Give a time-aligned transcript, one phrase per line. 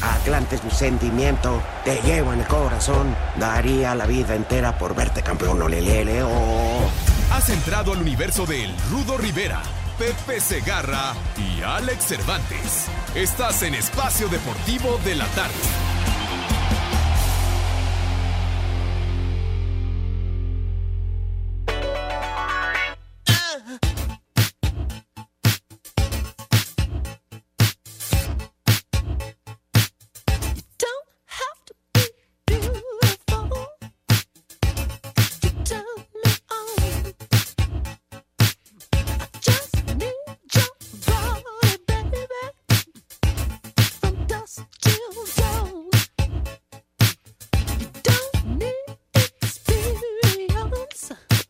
[0.00, 3.14] Atlante es mi sentimiento, te llevo en el corazón.
[3.36, 6.90] Daría la vida entera por verte campeón, olelele, oh.
[7.32, 9.62] Has entrado al universo de El Rudo Rivera,
[9.98, 12.86] Pepe Segarra y Alex Cervantes.
[13.14, 15.97] Estás en Espacio Deportivo de la Tarde.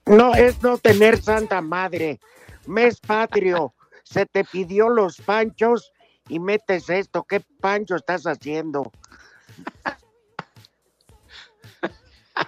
[0.09, 2.19] No es no tener santa madre.
[2.67, 3.75] Mes patrio.
[4.05, 5.93] Se te pidió los panchos
[6.29, 7.25] y metes esto.
[7.25, 8.91] ¿Qué pancho estás haciendo?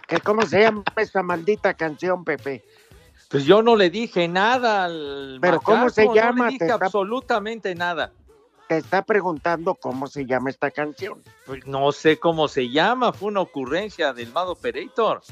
[0.08, 2.64] ¿Qué, ¿Cómo se llama esta maldita canción, Pepe?
[3.28, 6.32] Pues yo no le dije nada al Pero ¿cómo se llama?
[6.32, 8.12] No le dije está- absolutamente nada.
[8.68, 11.22] Te está preguntando cómo se llama esta canción.
[11.44, 15.22] Pues no sé cómo se llama, fue una ocurrencia del Mad Operator.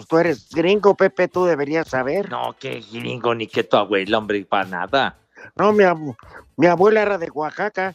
[0.00, 2.30] Pues tú eres gringo, Pepe, tú deberías saber.
[2.30, 5.18] No, qué gringo, ni que tu abuela, hombre, para nada.
[5.56, 6.16] No, mi, abu-
[6.56, 7.94] mi abuela era de Oaxaca.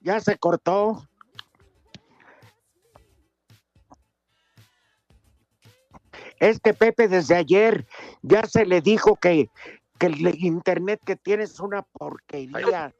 [0.00, 1.02] Ya se cortó.
[6.38, 7.84] Este Pepe desde ayer
[8.22, 9.48] ya se le dijo que,
[9.98, 12.94] que el internet que tiene es una porquería.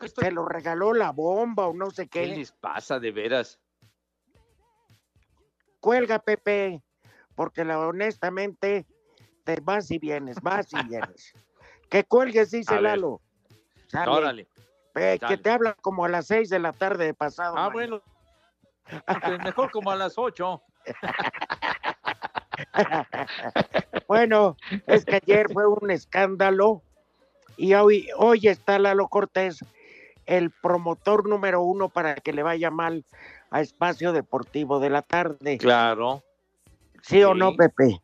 [0.00, 2.36] Se lo regaló la bomba o no sé ¿Qué qué.
[2.36, 3.60] les pasa de veras?
[5.80, 6.82] Cuelga, Pepe,
[7.34, 8.86] porque la, honestamente
[9.44, 11.32] te vas y vienes, vas y vienes.
[11.90, 12.80] Que cuelgues, dice A.
[12.80, 13.20] Lalo.
[13.86, 14.10] Sale.
[14.10, 14.48] Órale.
[14.94, 17.56] Pe- que te habla como a las seis de la tarde de pasado.
[17.56, 18.02] Ah, bueno.
[19.24, 20.62] Pues mejor como a las ocho.
[24.06, 24.56] Bueno,
[24.86, 26.82] es que ayer fue un escándalo
[27.56, 29.58] y hoy, hoy está Lalo Cortés,
[30.26, 33.04] el promotor número uno para que le vaya mal
[33.50, 35.58] a Espacio Deportivo de la tarde.
[35.58, 36.22] Claro.
[37.02, 38.00] ¿Sí, o no, Pepe?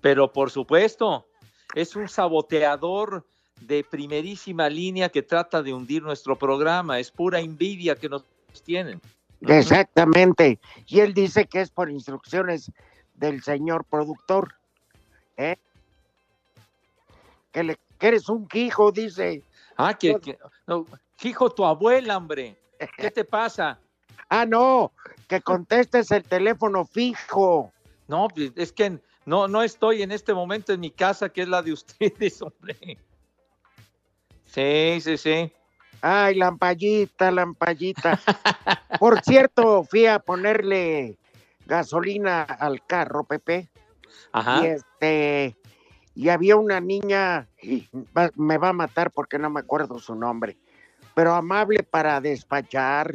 [0.00, 1.26] Pero por supuesto,
[1.74, 3.24] es un saboteador
[3.60, 6.98] de primerísima línea que trata de hundir nuestro programa.
[6.98, 8.24] Es pura envidia que nos
[8.64, 9.00] tienen.
[9.40, 10.58] Exactamente.
[10.86, 12.70] Y él dice que es por instrucciones
[13.14, 14.54] del señor productor.
[15.36, 15.56] ¿eh?
[17.52, 19.42] Que, le, que eres un quijo, dice.
[19.76, 20.86] Ah, que, que- no,
[21.28, 22.56] hijo, tu abuela, hombre.
[22.96, 23.78] ¿Qué te pasa?
[24.34, 24.92] Ah, no,
[25.28, 27.70] que contestes el teléfono fijo.
[28.08, 31.48] No, pues, es que no, no estoy en este momento en mi casa, que es
[31.48, 32.96] la de ustedes, hombre.
[34.46, 35.52] Sí, sí, sí.
[36.00, 38.18] Ay, lampallita, lampallita.
[38.98, 41.18] Por cierto, fui a ponerle
[41.66, 43.68] gasolina al carro, Pepe.
[44.32, 44.62] Ajá.
[44.62, 45.56] Y este,
[46.14, 47.48] y había una niña,
[48.34, 50.56] me va a matar porque no me acuerdo su nombre,
[51.14, 53.14] pero amable para despachar.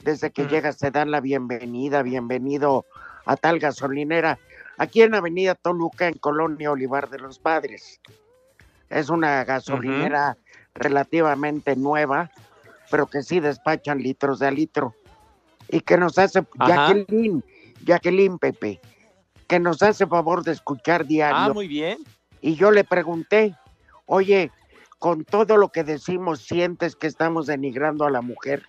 [0.00, 0.50] Desde que Ujú.
[0.50, 2.84] llegas te dan la bienvenida, bienvenido
[3.24, 4.38] a tal gasolinera.
[4.78, 8.00] Aquí en Avenida Toluca, en Colonia Olivar de los Padres.
[8.90, 10.36] Es una gasolinera
[10.74, 12.30] relativamente nueva,
[12.90, 14.94] pero que sí despachan litros de a litro.
[15.68, 16.88] Y que nos hace, Ajá.
[16.88, 17.44] Jacqueline,
[17.86, 18.80] Jacqueline Pepe,
[19.46, 21.36] que nos hace favor de escuchar diario.
[21.36, 21.98] Ah, muy bien.
[22.40, 23.54] Y yo le pregunté,
[24.06, 24.50] oye,
[25.02, 28.68] con todo lo que decimos, ¿sientes que estamos denigrando a la mujer?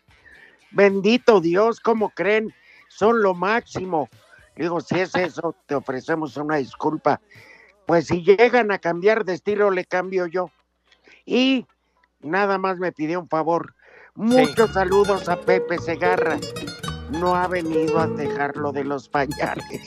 [0.72, 2.52] Bendito Dios, ¿cómo creen?
[2.88, 4.10] Son lo máximo.
[4.56, 7.22] Digo, si es eso, te ofrecemos una disculpa.
[7.86, 10.50] Pues si llegan a cambiar de estilo, le cambio yo.
[11.24, 11.68] Y
[12.22, 13.76] nada más me pidió un favor.
[14.16, 16.40] Muchos saludos a Pepe Segarra.
[17.12, 19.66] No ha venido a dejarlo de los pañales.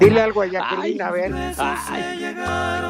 [0.00, 1.32] Dile algo a Jacqueline, a ver.
[1.58, 2.36] Ay,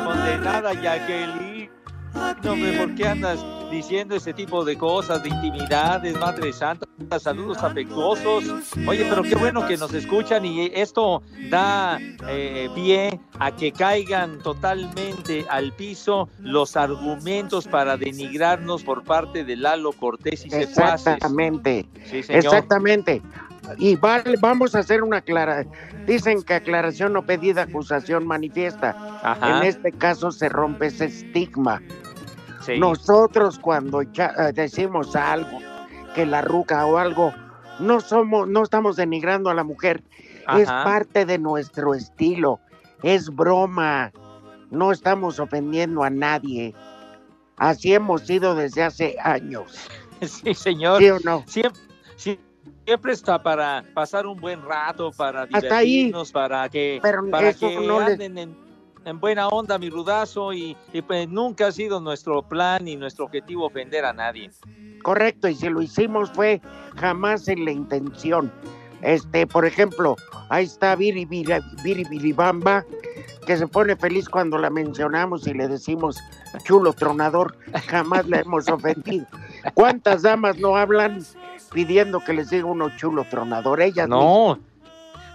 [0.05, 1.71] condenada Jacqueline.
[2.15, 6.87] No, hombre, ¿por qué andas diciendo ese tipo de cosas, de intimidades, Madre Santa?
[7.19, 8.45] Saludos afectuosos.
[8.87, 14.39] Oye, pero qué bueno que nos escuchan y esto da eh, pie a que caigan
[14.39, 21.15] totalmente al piso los argumentos para denigrarnos por parte de Lalo Cortés y secuaces.
[21.15, 21.87] Exactamente.
[22.05, 22.45] Sí, señor.
[22.45, 23.23] Exactamente.
[23.79, 25.65] Y vale, vamos a hacer una clara.
[26.07, 28.91] Dicen que aclaración o pedida, acusación manifiesta.
[29.23, 29.59] Ajá.
[29.59, 31.81] En este caso se rompe ese estigma.
[32.65, 32.79] Sí.
[32.79, 35.59] Nosotros cuando ya, eh, decimos algo,
[36.15, 37.33] que la ruca o algo,
[37.81, 40.03] no somos, no estamos denigrando a la mujer.
[40.59, 42.61] Es parte de nuestro estilo.
[43.03, 44.13] Es broma.
[44.71, 46.75] No estamos ofendiendo a nadie.
[47.57, 49.89] Así hemos sido desde hace años.
[50.21, 51.01] Sí, señor.
[51.03, 51.43] ¿Sí o no?
[51.47, 51.81] siempre,
[52.17, 52.39] sie-
[52.85, 55.49] siempre está para pasar un buen rato, para ahí.
[55.49, 57.01] divertirnos, para que,
[57.31, 58.57] para que no anden en,
[59.05, 63.25] en buena onda, mi rudazo, y, y, pues nunca ha sido nuestro plan y nuestro
[63.27, 64.51] objetivo ofender a nadie.
[65.03, 66.61] Correcto, y si lo hicimos fue
[66.97, 68.53] jamás en la intención.
[69.03, 70.17] Este, por ejemplo,
[70.49, 72.85] ahí está Viri Viribamba,
[73.47, 76.19] que se pone feliz cuando la mencionamos y le decimos
[76.65, 77.57] chulo tronador,
[77.87, 79.27] jamás la hemos ofendido.
[79.73, 81.25] ¿Cuántas damas no hablan
[81.73, 83.81] pidiendo que les diga uno chulo tronador?
[83.81, 84.09] Ellas.
[84.09, 84.59] No,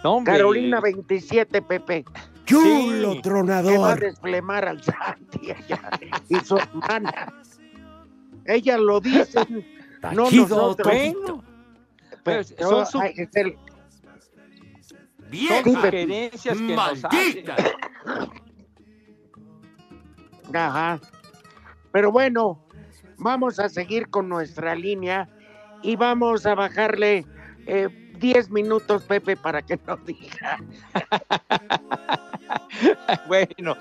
[0.04, 0.34] no, hombre.
[0.34, 2.06] Carolina 27, Pepe,
[2.46, 3.02] Chulo Sí.
[3.02, 4.00] que va a tronador.
[4.00, 5.54] desplemar al Santi
[6.30, 7.34] y su hermana.
[8.46, 9.66] Ellas lo dicen,
[10.14, 10.88] no nosotros.
[10.88, 11.44] Bueno,
[12.24, 13.54] Pero, son su- ay, es el-
[14.82, 14.98] son
[15.32, 17.10] Vieja sugerencias que nos hacen.
[17.12, 17.56] maldita.
[20.54, 21.00] Ajá.
[21.92, 22.60] Pero bueno,
[23.20, 25.30] vamos a seguir con nuestra línea
[25.84, 27.26] y vamos a bajarle
[27.68, 27.88] eh,
[28.18, 30.60] 10 minutos, Pepe, para que no diga.
[33.28, 33.76] Bueno,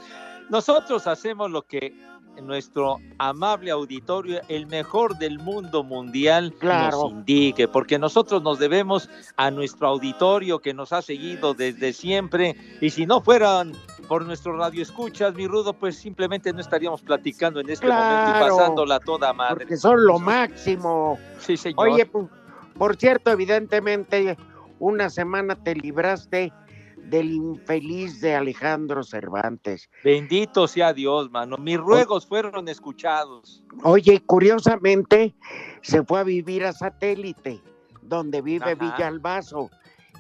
[0.51, 1.95] nosotros hacemos lo que
[2.43, 7.03] nuestro amable auditorio, el mejor del mundo mundial, Claro.
[7.03, 12.57] nos indique, porque nosotros nos debemos a nuestro auditorio que nos ha seguido desde siempre,
[12.81, 13.73] y si no fueran
[14.09, 18.41] por nuestro radio escuchas, mi rudo, pues simplemente no estaríamos platicando en este momento y
[18.41, 19.57] pasándola toda madre.
[19.67, 21.19] Porque son lo máximo.
[21.39, 21.89] Sí, señor.
[21.89, 22.29] Oye, pu-
[22.77, 24.37] por cierto, evidentemente,
[24.79, 26.53] una semana te libraste
[26.97, 29.89] del infeliz de Alejandro Cervantes.
[30.05, 31.57] Bendito sea Dios, mano.
[31.59, 33.63] Mis ruegos fueron escuchados.
[33.83, 35.35] Oye, curiosamente,
[35.83, 37.63] se fue a vivir a satélite,
[38.03, 38.75] donde vive Ajá.
[38.75, 39.71] Villalbazo.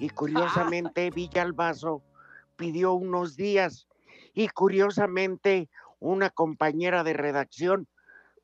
[0.00, 2.02] Y curiosamente, Villalbazo
[2.58, 3.87] pidió unos días.
[4.34, 5.70] Y curiosamente,
[6.00, 7.87] una compañera de redacción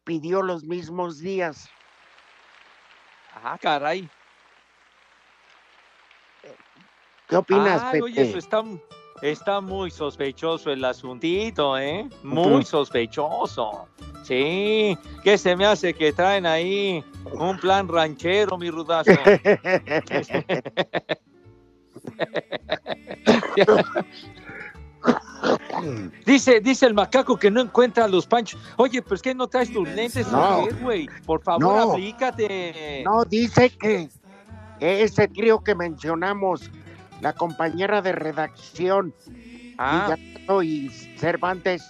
[0.04, 1.68] pidió los mismos días.
[3.34, 4.08] Ah, caray.
[7.28, 8.04] ¿Qué opinas, Ay, Pepe?
[8.04, 8.62] oye, eso está,
[9.20, 12.08] está muy sospechoso el asuntito, ¿eh?
[12.22, 13.88] Muy sospechoso.
[14.22, 19.12] Sí, ¿qué se me hace que traen ahí un plan ranchero, mi rudazo?
[26.26, 28.60] dice, dice el macaco que no encuentra los panchos.
[28.76, 30.60] Oye, pues que no traes tus lentes, No.
[30.60, 31.08] ¿o qué, güey?
[31.26, 31.92] Por favor, No.
[31.92, 33.02] aplícate.
[33.04, 34.08] No, dice que
[34.80, 36.70] ese trío que mencionamos,
[37.20, 39.14] la compañera de redacción,
[39.76, 40.14] Ah,
[40.62, 40.88] y
[41.18, 41.82] Cervantes,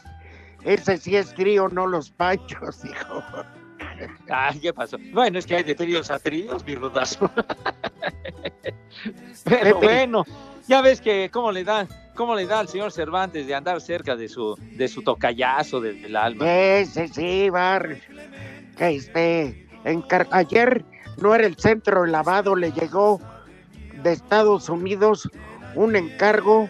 [0.63, 3.23] ese sí es trío, no los panchos, dijo.
[4.31, 4.97] Ay, ¿qué pasó?
[5.13, 7.31] Bueno, es que hay de tríos a tríos, mi rudazo.
[9.45, 9.73] Pero Pepe.
[9.75, 10.25] bueno,
[10.69, 14.17] ya ves que cómo le da, cómo le da al señor Cervantes de andar cerca
[14.17, 16.45] de su, de su tocayazo del, del alma.
[16.51, 17.97] Ese sí, Bar.
[18.77, 20.85] Que este, encar- ayer
[21.21, 23.21] no era el centro lavado, le llegó
[24.03, 25.29] de Estados Unidos
[25.75, 26.69] un encargo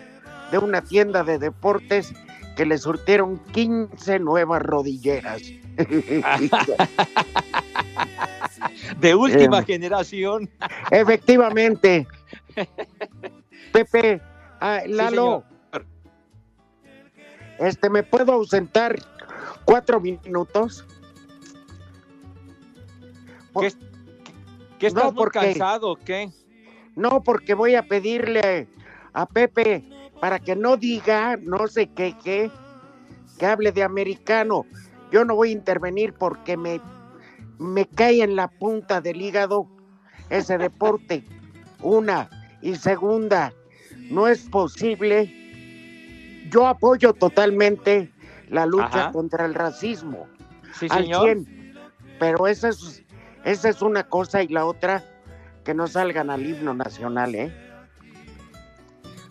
[0.52, 2.12] de una tienda de deportes
[2.56, 5.42] que le surtieron 15 nuevas rodilleras.
[9.00, 9.64] De última Eh.
[9.66, 10.48] generación.
[10.90, 12.06] Efectivamente.
[13.74, 14.22] Pepe,
[14.60, 15.42] ah, Lalo,
[17.58, 18.94] este, ¿me puedo ausentar
[19.64, 20.86] cuatro minutos?
[23.60, 23.72] ¿Qué,
[24.78, 26.30] qué estás No, muy porque- cansado o qué?
[26.94, 28.68] No, porque voy a pedirle
[29.12, 29.84] a Pepe
[30.20, 32.52] para que no diga, no sé qué, qué,
[33.40, 34.66] que hable de americano.
[35.10, 36.80] Yo no voy a intervenir porque me,
[37.58, 39.66] me cae en la punta del hígado
[40.30, 41.24] ese deporte.
[41.82, 42.30] Una.
[42.62, 43.52] Y segunda,
[44.10, 45.32] no es posible.
[46.50, 48.12] Yo apoyo totalmente
[48.48, 49.12] la lucha Ajá.
[49.12, 50.26] contra el racismo
[50.78, 51.24] Sí, al señor.
[51.24, 51.74] 100.
[52.20, 53.02] Pero esa es,
[53.44, 55.02] esa es una cosa y la otra,
[55.64, 57.52] que no salgan al himno nacional, ¿eh?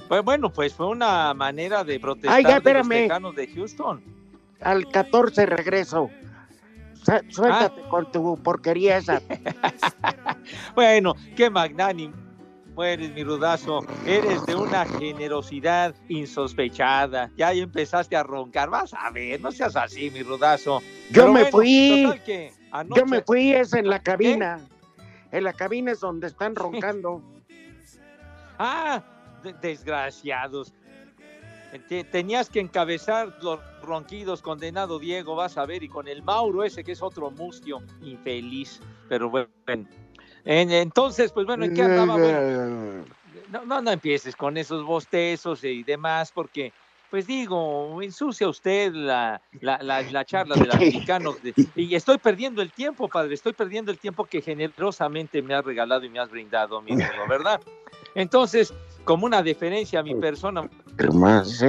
[0.09, 4.03] Pues bueno, pues fue una manera de protestar Ay, ya, de los tejanos de Houston.
[4.61, 6.09] Al 14 regreso.
[7.29, 7.89] Suéltate Ah.
[7.89, 9.21] con tu porquería esa.
[10.75, 12.13] Bueno, qué magnánimo
[12.81, 13.81] eres, mi rudazo.
[14.05, 17.29] Eres de una generosidad insospechada.
[17.35, 18.69] Ya ahí empezaste a roncar.
[18.69, 20.79] Vas a ver, no seas así, mi rudazo.
[21.11, 22.01] Yo Pero me bueno, fui.
[22.05, 24.59] total que anoche- Yo me fui, es en la cabina.
[25.31, 27.21] En la cabina es donde están roncando.
[28.59, 29.03] Ah,
[29.43, 30.73] de- desgraciados.
[31.89, 36.63] Te- Tenías que encabezar los ronquidos, condenado Diego, vas a ver, y con el Mauro
[36.63, 38.79] ese que es otro mustio, infeliz.
[39.09, 39.89] Pero bueno, en-
[40.45, 42.17] entonces, pues bueno, ¿en qué andaba?
[42.17, 42.39] Bueno,
[43.49, 46.73] no, no, no empieces con esos bostezos y demás, porque,
[47.09, 51.37] pues digo, ensucia usted la, la, la, la charla del americano.
[51.41, 55.63] de- y estoy perdiendo el tiempo, padre, estoy perdiendo el tiempo que generosamente me has
[55.63, 57.61] regalado y me has brindado, mi amigo, ¿verdad?
[58.15, 58.73] Entonces,
[59.05, 60.69] como una deferencia a mi persona,
[61.13, 61.61] Más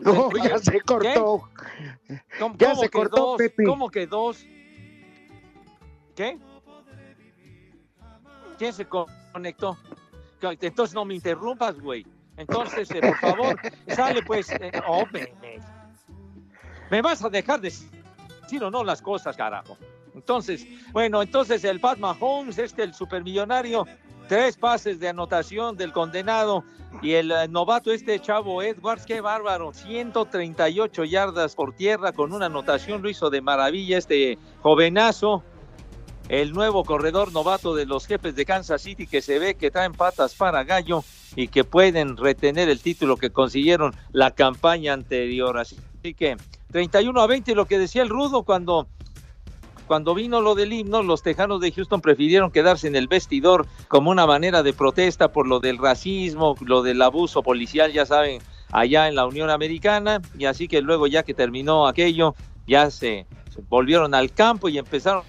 [0.00, 1.48] No, Oye, ya se cortó.
[2.38, 3.38] ¿Cómo, Ya cómo se que cortó, dos?
[3.38, 3.64] Pepe.
[3.64, 4.44] ¿Cómo que dos?
[6.14, 6.38] ¿Qué?
[8.58, 9.76] ¿Quién se co- conectó?
[10.42, 12.06] Entonces no me interrumpas, güey.
[12.36, 14.50] Entonces, eh, por favor, sale pues.
[14.52, 15.58] eh, oh, me, me-
[16.90, 17.72] me vas a dejar de
[18.42, 19.76] decir o no las cosas, carajo.
[20.14, 23.84] Entonces, bueno, entonces el Pat Mahomes, este, el supermillonario,
[24.28, 26.62] tres pases de anotación del condenado
[27.02, 32.46] y el eh, novato este chavo Edwards, qué bárbaro, 138 yardas por tierra con una
[32.46, 35.42] anotación, lo hizo de maravilla este jovenazo,
[36.28, 39.92] el nuevo corredor novato de los jefes de Kansas City que se ve que traen
[39.92, 41.02] patas para gallo
[41.34, 45.56] y que pueden retener el título que consiguieron la campaña anterior.
[45.58, 45.78] Así
[46.14, 46.36] que
[46.70, 48.88] 31 a 20, lo que decía el Rudo cuando
[49.88, 54.10] cuando vino lo del himno, los tejanos de Houston prefirieron quedarse en el vestidor como
[54.10, 58.40] una manera de protesta por lo del racismo, lo del abuso policial, ya saben,
[58.70, 62.34] allá en la Unión Americana, y así que luego ya que terminó aquello,
[62.66, 65.24] ya se, se volvieron al campo y empezaron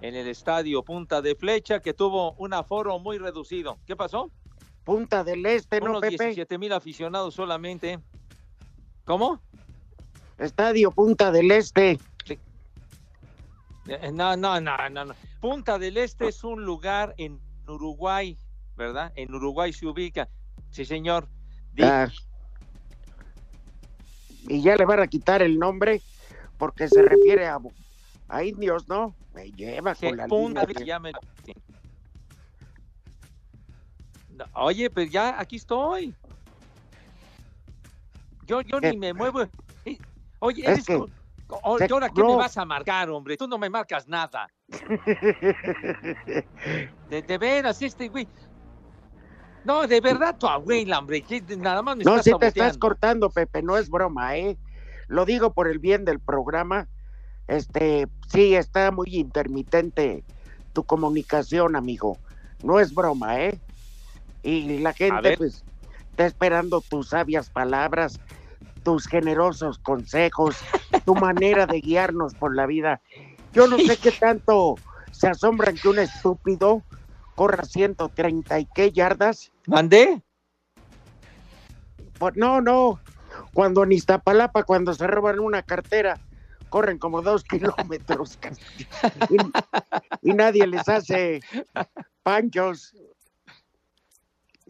[0.00, 3.78] en el estadio Punta de Flecha, que tuvo un aforo muy reducido.
[3.86, 4.30] ¿Qué pasó?
[4.84, 6.24] Punta del Este, ¿no, Unos Pepe?
[6.24, 7.98] 17 mil aficionados solamente.
[9.04, 9.40] ¿Cómo?
[10.38, 11.98] Estadio Punta del Este.
[13.86, 15.14] Eh, No, no, no, no, no.
[15.40, 18.36] Punta del Este es un lugar en Uruguay,
[18.76, 19.12] ¿verdad?
[19.16, 20.28] En Uruguay se ubica.
[20.70, 21.28] Sí, señor.
[21.80, 22.08] Ah.
[24.48, 26.02] Y ya le van a quitar el nombre
[26.58, 27.58] porque se refiere a,
[28.28, 29.14] a indios, ¿no?
[29.34, 31.00] Me lleva con la punta línea.
[31.44, 31.52] sí.
[34.54, 36.14] Oye, pues ya aquí estoy.
[38.46, 39.42] Yo, yo ni me muevo.
[39.84, 39.98] Eh,
[40.40, 40.98] Oye, Es eres que se-
[41.88, 43.36] ¿y ahora qué me vas a marcar, hombre?
[43.36, 44.48] Tú no me marcas nada.
[47.08, 48.28] De, de veras, este güey.
[49.64, 51.24] No, de verdad, tu abuela, hombre.
[51.58, 54.58] nada más me No, estás si te estás cortando, Pepe, no es broma, ¿eh?
[55.06, 56.88] Lo digo por el bien del programa.
[57.46, 60.24] Este, sí, está muy intermitente
[60.72, 62.18] tu comunicación, amigo.
[62.62, 63.60] No es broma, ¿eh?
[64.44, 65.64] Y la gente, pues,
[66.10, 68.20] está esperando tus sabias palabras,
[68.82, 70.56] tus generosos consejos,
[71.04, 73.00] tu manera de guiarnos por la vida.
[73.52, 74.76] Yo no sé qué tanto
[75.10, 76.82] se asombran que un estúpido
[77.34, 80.22] corra 130 y qué yardas ¿Mandé?
[82.18, 83.00] Pues no, no.
[83.52, 86.18] Cuando en Iztapalapa, cuando se roban una cartera,
[86.68, 88.38] corren como dos kilómetros.
[89.30, 91.40] y, y nadie les hace
[92.22, 92.94] panchos.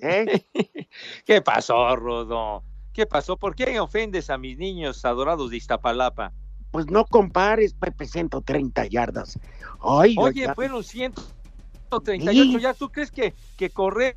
[0.01, 0.45] ¿Eh?
[1.27, 2.63] ¿Qué pasó, Rodo?
[2.93, 3.37] ¿Qué pasó?
[3.37, 6.33] ¿Por qué ofendes a mis niños adorados de Iztapalapa?
[6.71, 9.39] Pues no compares, Pepe, 130 yardas.
[9.81, 12.61] Ay, Oye, ay, fueron 138 Sí.
[12.61, 12.75] ya.
[12.75, 14.17] ¿Tú crees que, que correr,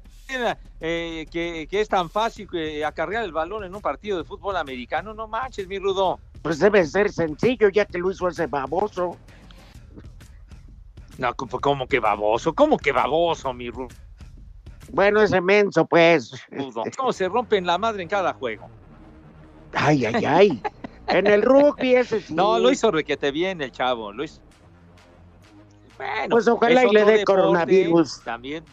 [0.79, 4.57] eh, que, que es tan fácil que acarrear el balón en un partido de fútbol
[4.57, 5.13] americano?
[5.13, 6.19] No manches, mi Rudo.
[6.41, 9.17] pues debe ser sencillo, ya que lo hizo ese baboso.
[11.17, 13.91] No, como que baboso, ¿cómo que baboso, mi Ru-
[14.91, 16.31] Bueno, ese menso, pues.
[16.49, 16.83] Rudo?
[16.97, 18.67] ¿Cómo se rompen la madre en cada juego?
[19.73, 20.61] Ay, ay, ay.
[21.07, 22.33] En el rugby ese sí.
[22.33, 24.41] No, lo hizo requete bien el chavo, lo hizo.
[25.97, 28.21] Bueno, Pues ojalá es y le dé coronavirus.
[28.23, 28.63] También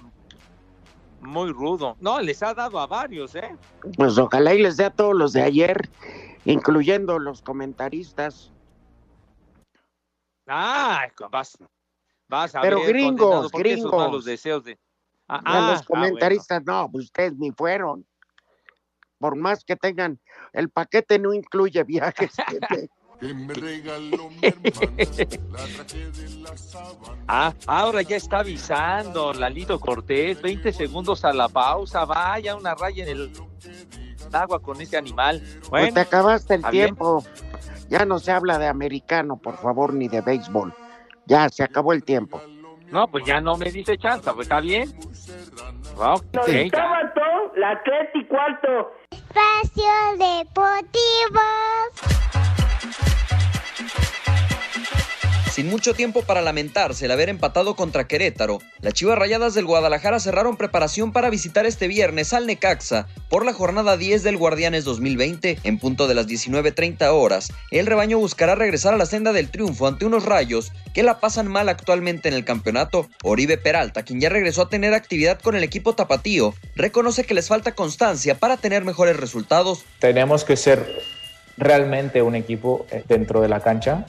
[1.21, 1.97] muy rudo.
[2.01, 3.57] No, les ha dado a varios, ¿eh?
[3.97, 5.89] Pues ojalá y les dé a todos los de ayer,
[6.45, 8.53] incluyendo los comentaristas.
[10.47, 11.57] Ah, vas,
[12.29, 13.95] vas a Pero ver, gringos, condenado, esos gringos.
[13.95, 14.79] malos deseos de.
[15.29, 18.07] Ah, ah, los ah, comentaristas, no, pues ustedes ni fueron.
[19.19, 20.21] por más que tengan,
[20.53, 22.33] el paquete no incluye viajes.
[27.27, 33.05] Ah, ahora ya está avisando Lalito Cortés, 20 segundos a la pausa, vaya una raya
[33.05, 33.33] en el
[34.33, 35.41] agua con ese animal.
[35.41, 37.25] Pues Bueno, te acabaste el tiempo.
[37.89, 40.75] Ya no se habla de americano, por favor, ni de béisbol.
[41.27, 42.43] Ya se acabó el tiempo.
[42.91, 44.89] No, pues ya no me dice chance, pues está bien.
[45.97, 46.77] Ok, ya.
[46.79, 48.93] Sábado, la tres y cuarto.
[49.11, 51.41] Espacio Deportivo.
[55.55, 60.19] Sin mucho tiempo para lamentarse el haber empatado contra Querétaro, las Chivas Rayadas del Guadalajara
[60.19, 65.61] cerraron preparación para visitar este viernes al Necaxa por la jornada 10 del Guardianes 2020
[65.63, 67.53] en punto de las 19.30 horas.
[67.71, 71.47] El rebaño buscará regresar a la senda del triunfo ante unos rayos que la pasan
[71.47, 73.09] mal actualmente en el campeonato.
[73.23, 77.47] Oribe Peralta, quien ya regresó a tener actividad con el equipo tapatío, reconoce que les
[77.47, 79.85] falta constancia para tener mejores resultados.
[80.01, 80.85] tenemos que ser
[81.57, 84.07] realmente un equipo eh, dentro de la cancha,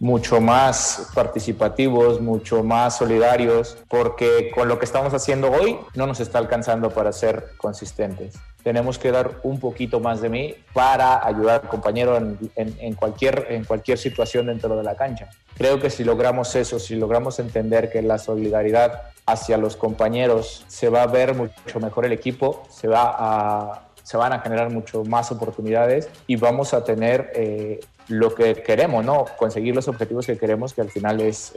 [0.00, 6.18] mucho más participativos, mucho más solidarios, porque con lo que estamos haciendo hoy no nos
[6.20, 8.34] está alcanzando para ser consistentes.
[8.64, 12.94] Tenemos que dar un poquito más de mí para ayudar al compañero en, en- en
[12.94, 15.28] cualquier, en cualquier situación dentro de la cancha.
[15.56, 20.88] Creo que si logramos eso, si logramos entender que la solidaridad hacia los compañeros se
[20.88, 25.04] va a ver mucho mejor el equipo, se va a se van a generar mucho
[25.04, 27.78] más oportunidades y vamos a tener eh,
[28.10, 29.24] lo que queremos, ¿no?
[29.38, 31.52] Conseguir los objetivos que queremos, que al final es,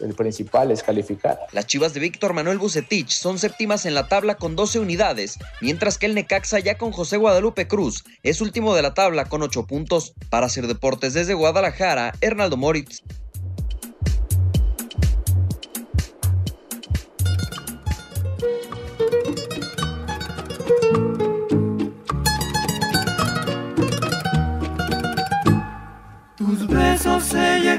[0.00, 1.40] el principal, es calificar.
[1.52, 5.98] Las Chivas de Víctor Manuel Bucetich son séptimas en la tabla con 12 unidades, mientras
[5.98, 9.66] que el Necaxa ya con José Guadalupe Cruz es último de la tabla con 8
[9.66, 10.14] puntos.
[10.30, 13.02] Para hacer deportes desde Guadalajara, Hernaldo Moritz.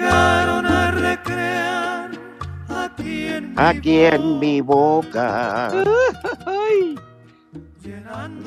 [0.03, 2.11] Llegaron a recrear
[2.69, 5.71] aquí en Aquí en mi boca,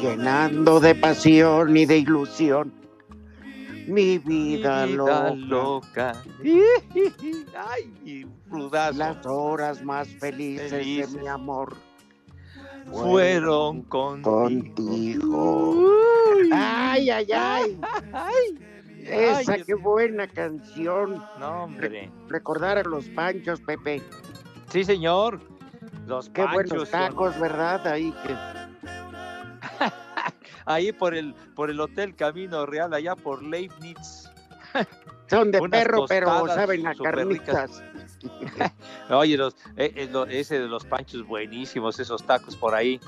[0.01, 2.73] llenando de pasión y de ilusión
[3.89, 5.33] mi vida, Vida loca.
[5.47, 6.23] loca.
[7.57, 8.99] Ay, rudazo.
[8.99, 11.13] Las horas más felices, Felices.
[11.13, 11.77] de mi amor
[12.91, 14.33] Fueron contigo.
[14.43, 15.75] contigo.
[16.53, 17.79] Ay, ay, ay.
[19.09, 21.23] Esa, Ay, qué buena canción.
[21.39, 22.11] No, hombre.
[22.29, 24.03] Recordar a los panchos, Pepe.
[24.71, 25.41] Sí, señor.
[26.07, 27.87] Los Qué buenos panchos son- tacos, ¿verdad?
[27.87, 28.35] Ahí que
[30.67, 34.31] ahí por el por el Hotel Camino Real, allá por Leibniz.
[35.31, 37.83] son de Unas perro, pero saben a carnitas.
[39.11, 43.01] Oye, los, eh, eh, lo- ese de los panchos buenísimos, esos tacos por ahí.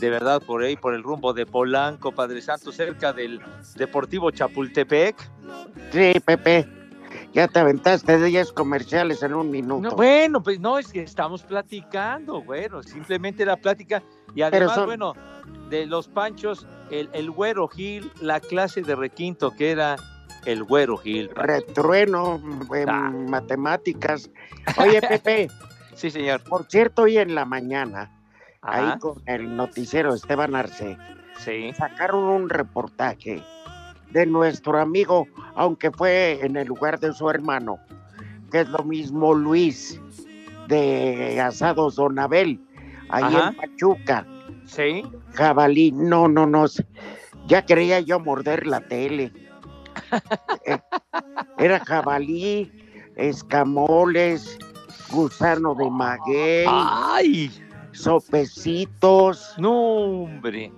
[0.00, 3.40] De verdad, por ahí, por el rumbo de Polanco, Padre Santo, cerca del
[3.76, 5.16] Deportivo Chapultepec.
[5.92, 6.66] Sí, Pepe.
[7.32, 9.90] Ya te aventaste de 10 comerciales en un minuto.
[9.90, 14.02] No, bueno, pues no, es que estamos platicando, bueno, simplemente la plática.
[14.34, 15.14] Y además, son- bueno,
[15.68, 19.96] de los panchos, el, el güero Gil, la clase de requinto que era
[20.44, 21.30] el güero Gil.
[21.34, 22.40] Retrueno
[22.74, 23.10] en Ah.
[23.28, 24.28] matemáticas.
[24.78, 25.48] Oye, Pepe,
[25.94, 26.42] Sí, señor.
[26.42, 28.10] por cierto, hoy en la mañana,
[28.62, 30.98] Ajá, ahí con el noticiero Esteban Arce,
[31.38, 31.72] sí.
[31.74, 33.42] sacaron un reportaje
[34.10, 37.78] de nuestro amigo, aunque fue en el lugar de su hermano,
[38.50, 40.00] que es lo mismo Luis
[40.68, 42.60] de Asados Donabel,
[43.08, 43.48] ahí Ajá.
[43.48, 44.26] en Pachuca.
[44.66, 45.02] Sí.
[45.34, 46.66] Jabalí, no, no, no.
[47.46, 49.32] Ya quería yo morder la tele.
[50.66, 50.78] Eh,
[51.58, 52.70] Era jabalí,
[53.16, 54.58] escamoles,
[55.10, 57.50] gusano de maguey, ¡Ay!
[57.92, 60.72] Sopecitos, No, hombre.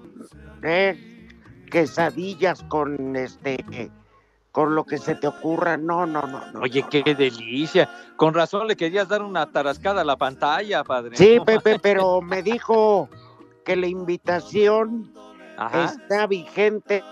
[0.63, 1.29] eh,
[1.71, 3.91] quesadillas con este,
[4.51, 5.77] con lo que se te ocurra.
[5.77, 6.61] No, no, no, no.
[6.61, 7.89] Oye, qué delicia.
[8.17, 11.17] Con razón le querías dar una tarascada a la pantalla, padre.
[11.17, 13.09] Sí, Pepe, pero me dijo
[13.65, 15.13] que la invitación
[15.57, 15.85] Ajá.
[15.85, 17.03] está vigente,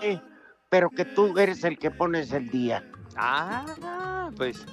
[0.69, 2.83] pero que tú eres el que pones el día.
[3.17, 4.65] Ah, pues.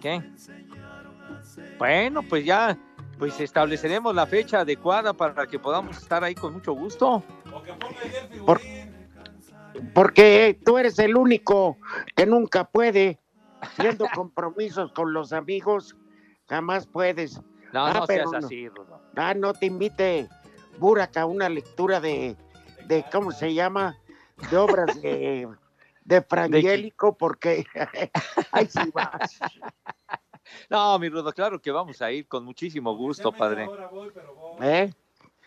[0.00, 0.22] ¿Qué?
[1.78, 2.76] Bueno, pues ya,
[3.20, 7.22] pues estableceremos la fecha adecuada para que podamos estar ahí con mucho gusto.
[8.46, 8.60] Por-
[9.94, 11.76] porque tú eres el único
[12.16, 13.20] que nunca puede,
[13.76, 15.94] siendo compromisos con los amigos,
[16.48, 17.40] jamás puedes.
[17.72, 18.38] No, Ah, no seas no.
[18.38, 19.00] así, Rudo.
[19.16, 20.26] Ah, no te invite
[20.78, 22.36] Burak a una lectura de,
[22.86, 23.96] de ¿cómo se llama?
[24.50, 25.46] De obras de,
[26.06, 27.66] de Frangélico, porque
[28.52, 29.38] ahí sí vas.
[30.68, 33.68] No, mi Rudo, claro que vamos a ir con muchísimo gusto, padre.
[34.60, 34.92] ¿eh?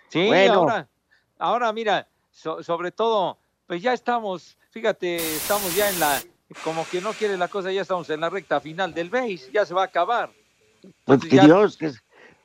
[0.09, 0.53] Sí, Bueno.
[0.53, 0.87] ahora,
[1.39, 3.37] ahora mira, so- sobre todo,
[3.67, 6.21] pues ya estamos, fíjate, estamos ya en la,
[6.63, 9.65] como que no quiere la cosa, ya estamos en la recta final del BASE, ya
[9.65, 10.31] se va a acabar.
[11.05, 12.03] Pues que ya- Dios, que es-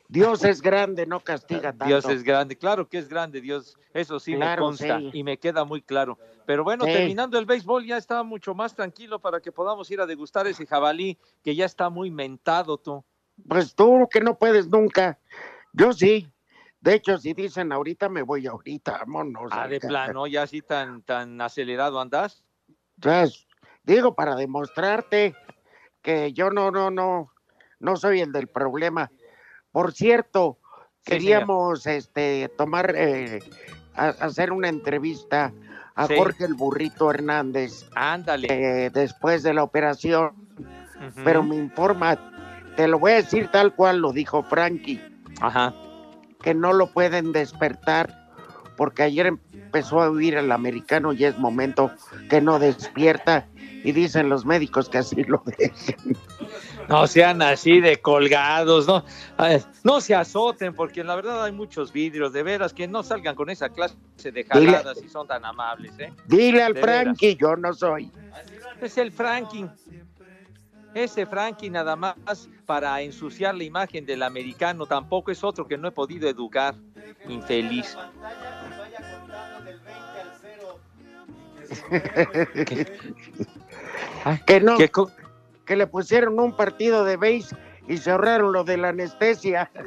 [0.09, 1.85] Dios es grande, no castiga tanto.
[1.85, 5.09] Dios es grande, claro que es grande Dios, eso sí Claro, me consta sí.
[5.13, 6.17] y me queda muy claro.
[6.47, 6.91] Pero bueno, Sí.
[6.91, 10.65] terminando el béisbol ya está mucho más tranquilo para que podamos ir a degustar ese
[10.65, 13.05] jabalí que ya está muy mentado tú.
[13.47, 15.19] Pues tú que no puedes nunca.
[15.73, 16.27] Yo sí.
[16.81, 19.51] De hecho, si dicen ahorita, me voy ahorita, vámonos.
[19.51, 19.79] Ah, de
[20.15, 22.43] plano, ya así tan, tan acelerado andas.
[22.95, 23.47] Entonces,
[23.83, 25.35] digo, para demostrarte
[26.01, 27.31] que yo no, no, no,
[27.79, 29.11] no soy el del problema.
[29.71, 30.57] Por cierto,
[31.05, 33.39] Sí, queríamos este tomar, eh,
[33.95, 35.51] a- hacer una entrevista
[35.95, 36.15] a Sí.
[36.17, 38.47] Jorge el Burrito Hernández Ándale.
[38.85, 40.31] eh, después de la operación,
[41.23, 42.17] pero me informa,
[42.75, 45.01] te lo voy a decir tal cual lo dijo Frankie,
[45.41, 45.73] Ajá.
[46.43, 48.29] que no lo pueden despertar
[48.77, 51.91] porque ayer empezó a huir el americano y es momento
[52.29, 53.47] que no despierta
[53.83, 56.15] y dicen los médicos que así lo dejen.
[56.89, 59.05] No sean así de colgados, no,
[59.83, 63.49] no se azoten, porque la verdad hay muchos vidrios, de veras, que no salgan con
[63.49, 66.11] esa clase de jaladas y son tan amables, ¿eh?
[66.25, 67.03] Dile al De veras.
[67.03, 68.11] Frankie, yo no soy.
[68.81, 69.67] Es el Frankie.
[70.95, 75.87] Ese Frankie nada más para ensuciar la imagen del americano, tampoco es otro que no
[75.87, 76.73] he podido educar.
[77.27, 77.95] Infeliz.
[84.47, 85.11] que no, ¿Qué co-
[85.69, 87.55] que le pusieron un partido de base
[87.87, 89.69] y se ahorraron lo de la anestesia.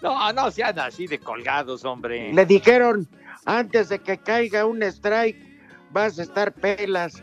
[0.00, 2.32] No, no sean así de colgados, hombre.
[2.32, 3.08] Le dijeron,
[3.46, 5.36] antes de que caiga un strike,
[5.90, 7.20] vas a estar pelas.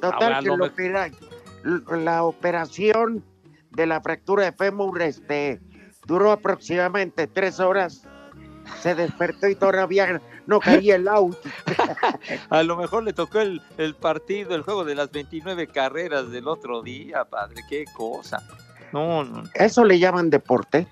[0.00, 3.24] Total Ahora que no lo me- la operación
[3.72, 5.60] de la fractura de fémur este,
[6.06, 8.06] duró aproximadamente tres horas.
[8.80, 11.36] Se despertó y todavía no caía el out.
[12.50, 16.48] A lo mejor le tocó el, el partido, el juego de las 29 carreras del
[16.48, 17.62] otro día, padre.
[17.68, 18.42] Qué cosa.
[18.92, 19.42] No, no.
[19.54, 20.86] Eso le llaman deporte.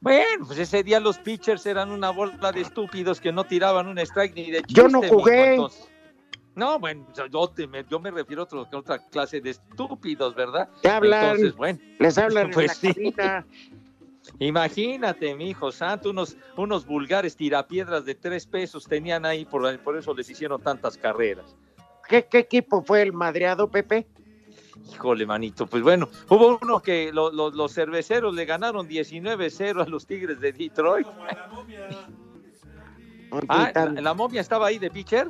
[0.00, 3.98] Bueno, pues ese día los pitchers eran una bola de estúpidos que no tiraban un
[3.98, 4.74] strike ni de chiste.
[4.74, 5.58] Yo no jugué.
[6.54, 10.34] No, bueno, yo, te- me- yo me refiero a otro- a otra clase de estúpidos,
[10.34, 10.68] ¿verdad?
[10.82, 13.12] Te hablan, Entonces, bueno, les hablan Pues en la sí.
[13.12, 13.46] cabina.
[14.38, 19.96] Imagínate, mi hijo santo, unos, unos vulgares tirapiedras de tres pesos tenían ahí, por, por
[19.96, 21.56] eso les hicieron tantas carreras.
[22.08, 24.06] ¿Qué, qué equipo fue el madreado, Pepe?
[24.92, 29.86] Híjole, manito, pues bueno, hubo uno que lo- lo- los cerveceros le ganaron 19-0 a
[29.86, 31.06] los Tigres de Detroit.
[33.48, 35.28] Ah, la, la momia estaba ahí de pitcher.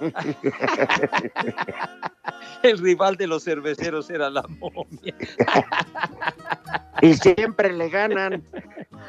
[2.62, 5.14] El rival de los cerveceros era la momia.
[7.02, 8.42] y siempre le ganan.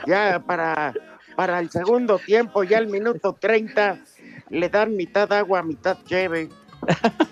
[0.05, 0.93] Ya para,
[1.35, 3.99] para el segundo tiempo, ya el minuto 30,
[4.49, 6.49] le dan mitad agua, mitad cheve.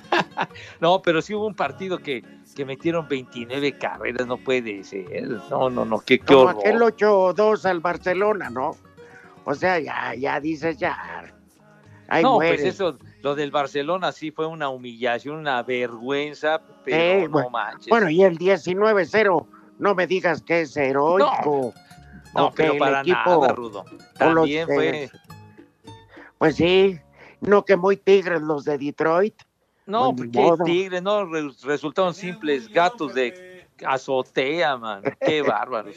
[0.82, 2.24] No, pero sí hubo un partido que,
[2.56, 5.28] que metieron 29 carreras, no puede ser.
[5.50, 6.60] No, no, no, qué, qué Como horror.
[6.60, 8.72] aquel 8-2 al Barcelona, ¿no?
[9.46, 11.34] O sea, ya, ya dices, ya.
[12.08, 12.56] Ahí no, muere.
[12.58, 17.50] pues eso, lo del Barcelona sí fue una humillación, una vergüenza, pero Sí, no bueno,
[17.50, 17.88] manches.
[17.88, 19.48] Bueno, y el 19-0,
[19.80, 21.74] no me digas que es heroico.
[22.34, 23.86] no, o que pero para equipo- nada, Rudo.
[23.92, 25.10] los También fue...
[26.38, 27.00] Pues sí,
[27.42, 29.36] no que muy tigres los de Detroit.
[29.86, 30.64] No, Pues ni pues qué modo.
[30.66, 35.02] tigre, no, Re- resultaron simples gatos de azotea, man.
[35.22, 35.96] Qué bárbaros.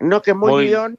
[0.00, 0.98] No que muy, Muy- león.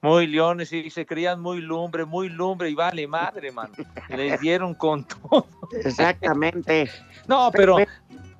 [0.00, 3.72] Muy leones y se creían muy lumbre, muy lumbre y vale madre, man.
[4.10, 5.44] Les dieron con todo.
[5.72, 6.88] Exactamente.
[7.26, 7.76] No, pero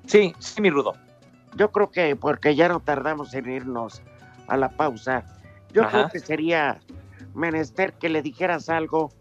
[0.07, 0.95] sí, sí, mi rudo.
[1.59, 4.01] Yo creo que porque ya no tardamos en irnos
[4.47, 5.25] a la pausa,
[5.73, 5.91] yo Ajá.
[5.91, 6.79] creo que sería
[7.33, 9.11] menester que le dijeras algo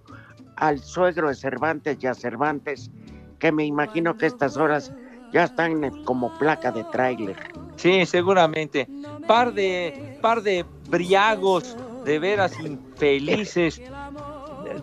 [0.55, 2.93] al suegro de Cervantes y a Cervantes,
[3.41, 4.93] que me imagino que estas horas
[5.33, 7.37] ya están como placa de tráiler.
[7.75, 8.89] Sí, seguramente.
[9.27, 13.83] Par de, par de briagos, de veras infelices.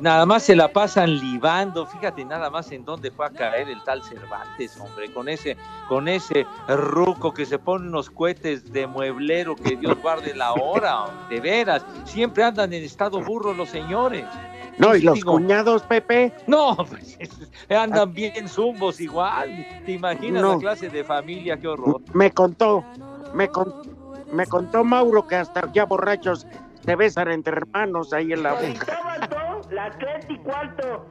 [0.01, 1.86] Nada más se la pasan libando.
[1.86, 5.55] Fíjate nada más en dónde fue a caer el tal Cervantes, hombre, con ese,
[5.88, 11.05] con ese ruco que se pone unos cohetes de mueblero, que Dios guarde la hora,
[11.29, 11.86] de veras.
[12.05, 14.25] Siempre andan en estado burro los señores.
[14.77, 17.17] No, y los Digo, cuñados, Pepe, No, pues,
[17.69, 19.65] andan bien zumbos igual.
[19.86, 20.53] ¿Te imaginas No.
[20.55, 21.58] la clase de familia?
[21.58, 22.01] Qué horror.
[22.13, 22.84] me contó,
[23.34, 23.73] me, con-
[24.34, 26.45] me contó Mauro que hasta ya borrachos
[26.84, 28.99] se besan entre hermanos ahí en la boca.
[29.69, 31.08] Tres y cuarto.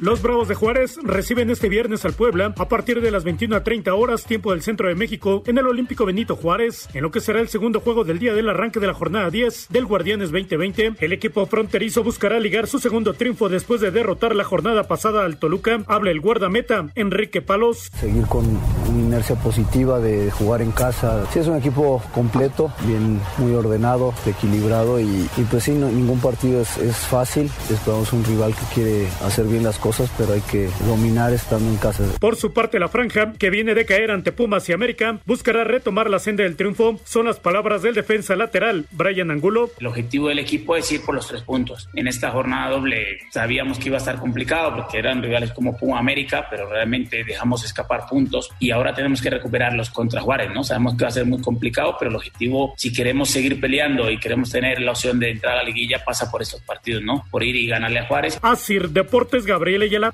[0.00, 3.64] Los Bravos de Juárez reciben este viernes al Puebla a partir de las 21 a
[3.64, 7.20] 30 horas, tiempo del centro de México, en el Olímpico Benito Juárez, en lo que
[7.20, 10.94] será el segundo juego del día del arranque de la jornada 10 del Guardianes 2020.
[11.00, 15.38] El equipo fronterizo buscará ligar su segundo triunfo después de derrotar la jornada pasada al
[15.38, 15.82] Toluca.
[15.88, 17.90] Habla el guardameta Enrique Palos.
[17.98, 21.26] Seguir con una inercia positiva de jugar en casa.
[21.32, 26.96] Sí, es un equipo completo, bien, muy ordenado, equilibrado y, pues sí, ningún partido es
[26.96, 27.50] fácil.
[27.68, 31.76] Esperamos un rival que quiere hacer bien las cosas, pero hay que dominar estando en
[31.76, 32.04] casa.
[32.20, 36.10] Por su parte, la franja, que viene de caer ante Pumas y América, buscará retomar
[36.10, 37.00] la senda del triunfo.
[37.04, 39.70] Son las palabras del defensa lateral, Brian Angulo.
[39.80, 41.88] El objetivo del equipo es ir por los tres puntos.
[41.94, 45.98] En esta jornada doble sabíamos que iba a estar complicado porque eran rivales como Puma
[45.98, 50.64] América, pero realmente dejamos escapar puntos y ahora tenemos que recuperarlos contra Juárez, ¿no?
[50.64, 54.18] Sabemos que va a ser muy complicado, pero el objetivo, si queremos seguir peleando y
[54.18, 57.24] queremos tener la opción de entrar a la liguilla, pasa por estos partidos, ¿no?
[57.30, 58.38] Por ir y ganarle a Juárez.
[58.42, 60.12] Asir Deportes, Gabriel Ayala.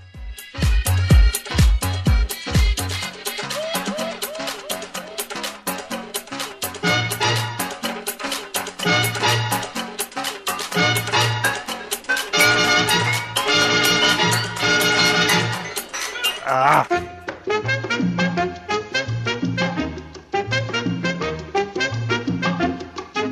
[16.46, 16.86] Ah.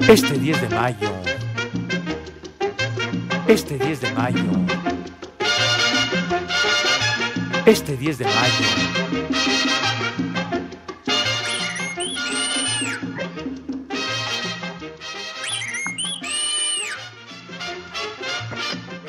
[0.08, 0.96] Este 10 de mayo.
[3.48, 4.81] Este 10 de mayo.
[7.64, 9.62] Este 10 de mayo.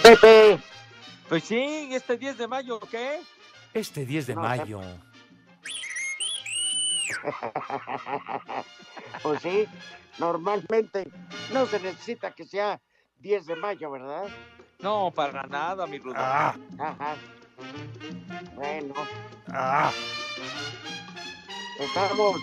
[0.04, 0.60] Pepe.
[1.28, 3.22] Pues sí, este 10 de mayo, ¿qué?
[3.74, 4.82] Este 10 de No, mayo.
[9.24, 9.66] pues sí,
[10.20, 11.10] normalmente
[11.52, 12.80] no se necesita que sea
[13.18, 14.28] 10 de mayo, ¿verdad?
[14.78, 16.14] No, para nada, mi Rudo.
[16.18, 16.56] Ah.
[16.78, 17.16] Ajá.
[18.56, 18.94] Bueno,
[19.52, 19.92] Ah.
[21.80, 22.40] estamos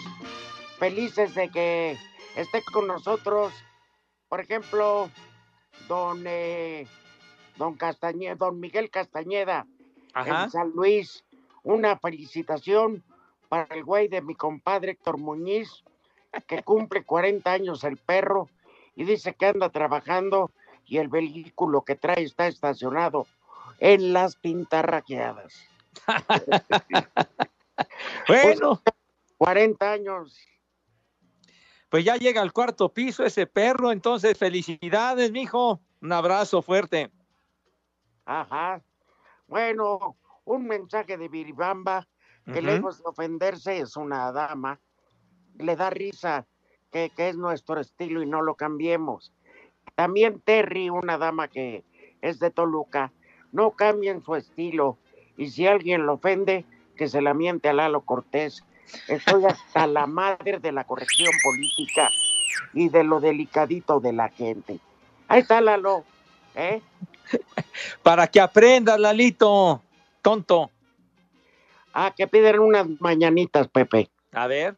[0.78, 1.98] felices de que
[2.36, 3.52] esté con nosotros,
[4.28, 5.10] por ejemplo,
[5.88, 6.86] don, eh,
[7.56, 9.66] don Castañeda, don Miguel Castañeda
[10.14, 10.44] Ajá.
[10.44, 11.24] en San Luis.
[11.62, 13.02] Una felicitación
[13.48, 15.84] para el güey de mi compadre Héctor Muñiz,
[16.46, 18.48] que cumple 40 años el perro
[18.94, 20.50] y dice que anda trabajando
[20.86, 23.26] y el vehículo que trae está estacionado
[23.80, 25.54] en las pintarraqueadas.
[28.28, 28.82] Bueno,
[29.38, 30.36] 40 años.
[31.88, 35.80] pues ya llega al cuarto piso ese perro, entonces felicidades, mijo.
[36.02, 37.10] Un abrazo fuerte.
[38.26, 38.82] Ajá.
[39.46, 42.06] Bueno, un mensaje de Viribamba
[42.52, 44.78] que lejos de ofenderse es una dama.
[45.58, 46.46] Le da risa
[46.92, 49.32] que, que es nuestro estilo y no lo cambiemos.
[49.94, 51.84] También Terry, una dama que
[52.20, 53.12] es de Toluca,
[53.52, 54.98] no cambien su estilo.
[55.36, 56.64] Y si alguien lo ofende,
[56.96, 58.62] que se la miente a Lalo Cortés.
[59.08, 62.10] Estoy hasta la madre de la corrección política
[62.74, 64.78] y de lo delicadito de la gente.
[65.28, 66.04] Ahí está Lalo,
[66.54, 66.82] ¿eh?
[68.02, 69.82] Para que aprendas, Lalito.
[70.20, 70.70] Tonto.
[71.94, 74.10] Ah, que piden unas mañanitas, Pepe.
[74.32, 74.76] A ver.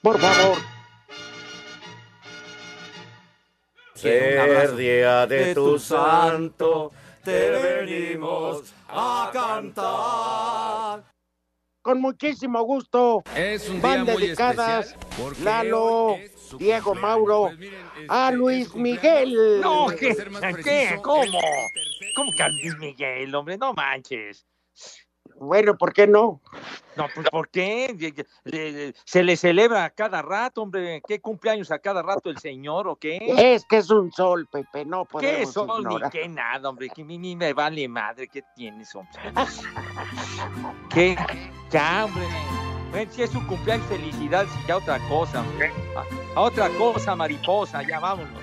[0.00, 0.56] Por favor.
[3.94, 6.92] Ser día de tu santo,
[7.26, 11.12] te venimos a cantar.
[11.82, 13.24] Con muchísimo gusto.
[13.34, 17.02] Es un Van día muy dedicadas porque Lalo, es Diego cumpleaños.
[17.02, 19.60] Mauro, Pues miren, este, a Luis Miguel.
[19.60, 20.16] No, ¿qué?
[20.62, 21.00] ¿Qué?
[21.02, 21.40] ¿Cómo?
[22.14, 23.58] ¿Cómo que a Luis Miguel, hombre?
[23.58, 24.46] No manches.
[25.38, 26.40] Bueno, ¿por qué no?
[26.96, 28.24] No, pues ¿por qué?
[29.04, 31.02] Se le celebra a cada rato, hombre.
[31.06, 33.18] ¿Qué cumpleaños a cada rato el señor o qué?
[33.36, 36.10] Es que es un sol, Pepe, no ¿Qué podemos sol ni ignorar.
[36.10, 36.88] qué nada, hombre?
[36.88, 38.28] Que a mí me vale madre.
[38.28, 39.20] ¿Qué tienes, hombre?
[40.88, 41.16] ¿Qué?
[41.70, 42.24] Ya, hombre.
[42.92, 45.70] Ven, si es su cumpleaños, felicidades y ya otra cosa, hombre.
[45.96, 48.42] A, a otra cosa, mariposa, ya vámonos.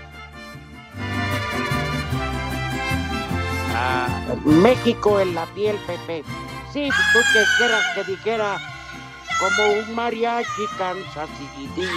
[3.76, 4.08] Ah,
[4.46, 6.24] México en la piel, Pepe.
[6.74, 8.58] Sí, tú que quieras que dijera
[9.40, 11.88] como un mariachi Kansas City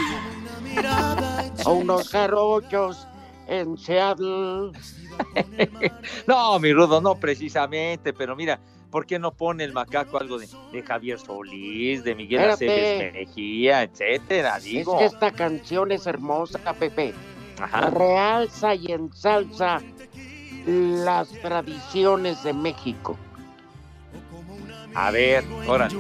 [1.65, 3.09] o unos jarochos
[3.47, 4.73] en Seattle.
[6.27, 8.61] no, mi rudo, no precisamente, pero mira,
[8.91, 12.51] ¿por qué no pone el macaco algo de, de Javier Solís, de Miguel.
[12.51, 14.59] Aceves Mejía, etcétera?
[14.59, 14.99] Es Digo.
[14.99, 17.15] que esta canción es hermosa, Pepe.
[17.59, 17.89] Ajá.
[17.89, 19.81] Realza y ensalza
[20.67, 23.17] las tradiciones de México.
[24.99, 25.95] A ver, órale.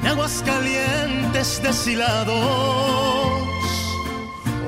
[0.00, 2.34] en aguas calientes deshilados,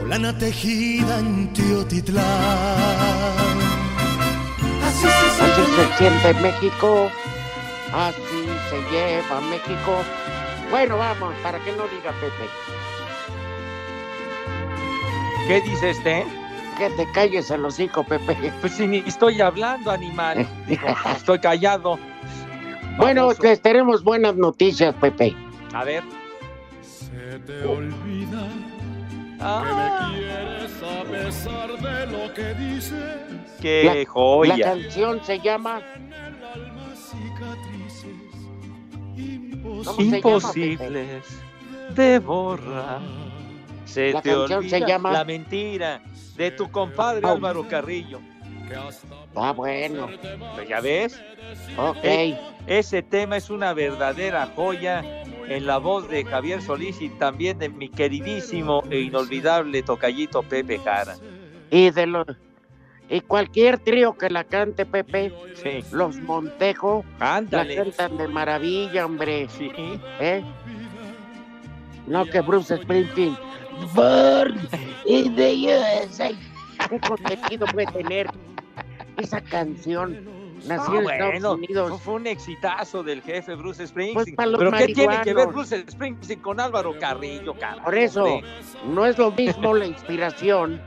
[0.02, 2.24] o lana tejida en Teotitlán.
[4.84, 5.08] Así
[5.76, 7.10] se siente México.
[7.94, 10.04] Así se lleva México.
[10.70, 12.50] Bueno, vamos, para que no diga Pepe.
[15.48, 16.39] ¿Qué dice este?
[16.80, 18.34] Que te calles el hocico, Pepe.
[18.62, 20.46] Pues si ni estoy hablando, animal.
[20.66, 21.98] Digo, estoy callado.
[22.96, 25.36] Bueno, les tenemos buenas noticias, Pepe.
[25.74, 26.02] A ver.
[26.80, 28.48] Se te olvida
[29.42, 33.04] Ah, que me quieres a pesar de lo que dices.
[33.60, 34.64] qué La- La joya.
[34.74, 35.82] canción se llama
[36.94, 38.16] Cicatrices
[39.62, 41.24] ¿Cómo se llama, Imposibles
[41.94, 43.00] de borrar.
[43.84, 46.00] Se La te canción olvida se llama- La mentira
[46.36, 47.30] de tu compadre Oh.
[47.32, 48.20] Álvaro Carrillo.
[49.34, 50.08] Ah, bueno.
[50.54, 51.20] Pues ya ves.
[51.76, 51.96] Ok.
[52.04, 52.38] Eh,
[52.68, 55.02] ese tema es una verdadera joya
[55.48, 60.78] en la voz de Javier Solís y también de mi queridísimo e inolvidable tocallito Pepe
[60.78, 61.16] Jara.
[61.70, 62.26] Y de los
[63.08, 65.84] y cualquier trío que la cante, Pepe, Sí.
[65.90, 67.74] los Montejo, la Ándale.
[67.74, 69.48] cantan de maravilla, hombre.
[69.48, 69.68] Sí.
[70.20, 70.44] ¿Eh?
[72.06, 73.36] No que Bruce Springsteen.
[73.94, 74.68] Born
[75.06, 75.52] in the
[76.06, 76.30] USA.
[76.88, 78.30] ¿Qué contenido puede tener
[79.16, 80.24] esa canción?
[80.66, 82.02] Nació en Estados bueno, Unidos.
[82.02, 84.36] fue un exitazo del jefe Bruce Springsteen.
[84.36, 85.46] Pues Pero ¿qué tiene que ver.
[85.48, 88.50] Bruce Springsteen con Álvaro Carrillo, carajo, Por eso, hombre?
[88.86, 90.80] no es lo mismo la inspiración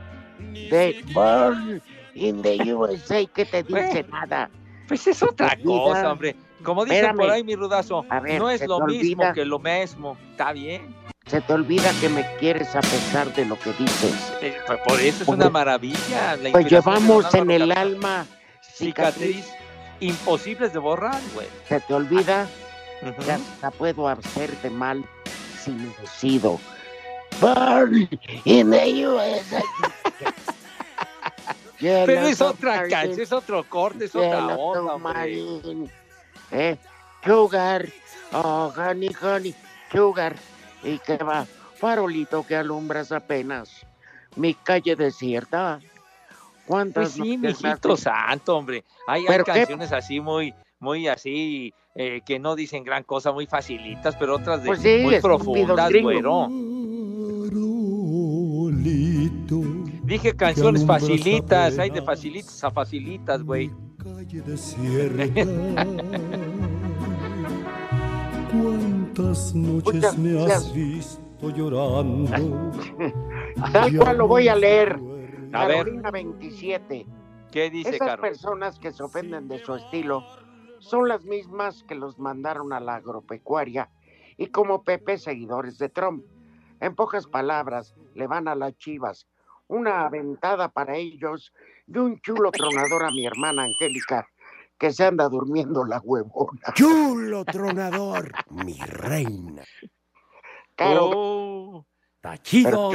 [0.52, 1.82] de Born
[2.14, 4.48] in the USA que te dice nada.
[4.86, 6.36] Pues es otra cosa, hombre.
[6.62, 7.16] Como dicen Espérame.
[7.18, 9.32] por ahí, mi rudazo, ver, no es lo mismo olvida.
[9.32, 10.16] que lo mismo.
[10.30, 10.94] Está bien.
[11.26, 14.32] Se te olvida que me quieres a pesar de lo que dices.
[14.42, 16.36] Eh, pues por eso es una maravilla.
[16.36, 18.26] La Pues llevamos en el alma
[18.74, 19.46] cicatriz
[20.00, 21.46] imposibles de borrar, güey.
[21.68, 22.46] Se te olvida
[23.02, 23.24] Ujú.
[23.24, 25.04] que hasta puedo hacerte mal
[25.62, 26.60] sin merecido.
[27.40, 28.08] Born
[28.44, 29.62] in the USA.
[31.80, 35.26] Pero es otra canción, es otro corte, es otra onda.
[36.50, 36.76] Eh,
[37.24, 37.88] sugar,
[38.32, 39.54] oh, honey, honey,
[39.92, 40.36] sugar.
[40.84, 41.46] ¿Y qué va?
[41.76, 43.86] Farolito que alumbras apenas.
[44.36, 45.80] Mi calle desierta.
[46.66, 48.84] ¿Cuántas Pues sí, mijito santo, hombre.
[49.06, 49.52] Hay, hay ¿Pero qué?
[49.52, 54.62] canciones así muy, muy así, eh, que no dicen gran cosa, muy facilitas, pero otras
[54.62, 56.48] de Pues sí, muy profundas, güero.
[60.04, 63.70] Dije canciones facilitas, hay de facilitas a facilitas, güey.
[64.02, 65.24] calle desierta.
[69.14, 72.28] ¿Cuántas noches me has visto llorando?
[73.72, 74.98] Tal cual lo voy a leer.
[75.52, 75.76] A ver.
[75.76, 77.06] Carolina 27.
[77.52, 78.22] ¿Qué dice, Esas Caro?
[78.22, 80.24] personas que se ofenden de su estilo
[80.80, 83.88] son las mismas que los mandaron a la agropecuaria
[84.36, 86.24] y como Pepe seguidores de Trump.
[86.80, 89.28] En pocas palabras, le van a las chivas.
[89.68, 91.52] Una aventada para ellos
[91.86, 94.26] y un chulo tronador a mi hermana Angélica,
[94.78, 96.60] que se anda durmiendo la huevona.
[96.74, 99.62] Chulo tronador, mi reina.
[100.76, 102.90] Caro, Oh, Está chido.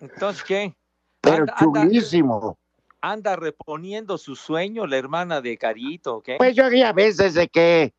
[0.00, 0.76] Entonces, ¿qué?
[1.20, 2.58] pero Anda, chulísimo.
[3.00, 6.36] anda reponiendo su sueño la hermana de Carito, ¿qué?
[6.36, 7.94] Pues yo ya ves desde que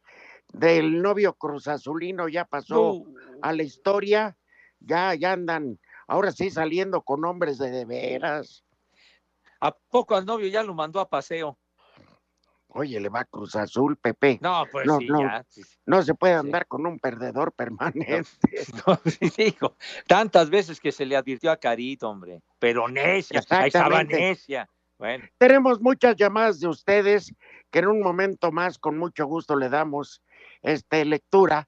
[0.54, 3.04] del novio Cruz Azulino ya pasó No.
[3.42, 4.38] a la historia,
[4.80, 8.64] ya, ya andan, ahora sí saliendo con hombres de, de veras.
[9.60, 11.58] ¿A poco al novio ya lo mandó a paseo?
[12.76, 14.40] Oye, le va a Cruz Azul, Pepe.
[14.42, 15.22] No, pues No, sí, no.
[15.22, 15.46] ya.
[15.86, 18.24] No se puede andar con un perdedor permanente.
[18.88, 19.00] No,
[19.38, 19.76] digo,
[20.08, 22.42] tantas veces que se le advirtió a Carito, hombre.
[22.60, 24.68] Pero necia, ahí estaba necia.
[24.98, 27.34] Bueno, Tenemos muchas llamadas de ustedes
[27.72, 30.22] que en un momento más con mucho gusto le damos
[30.62, 31.68] este lectura,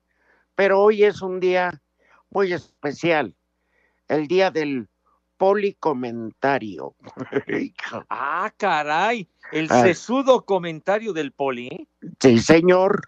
[0.55, 1.81] pero hoy es un día
[2.29, 3.35] muy especial,
[4.07, 4.87] el día del
[5.37, 6.95] policomentario.
[8.09, 9.81] ah, caray, el Ah.
[9.81, 11.87] sesudo comentario del poli.
[12.19, 13.01] sí, señor.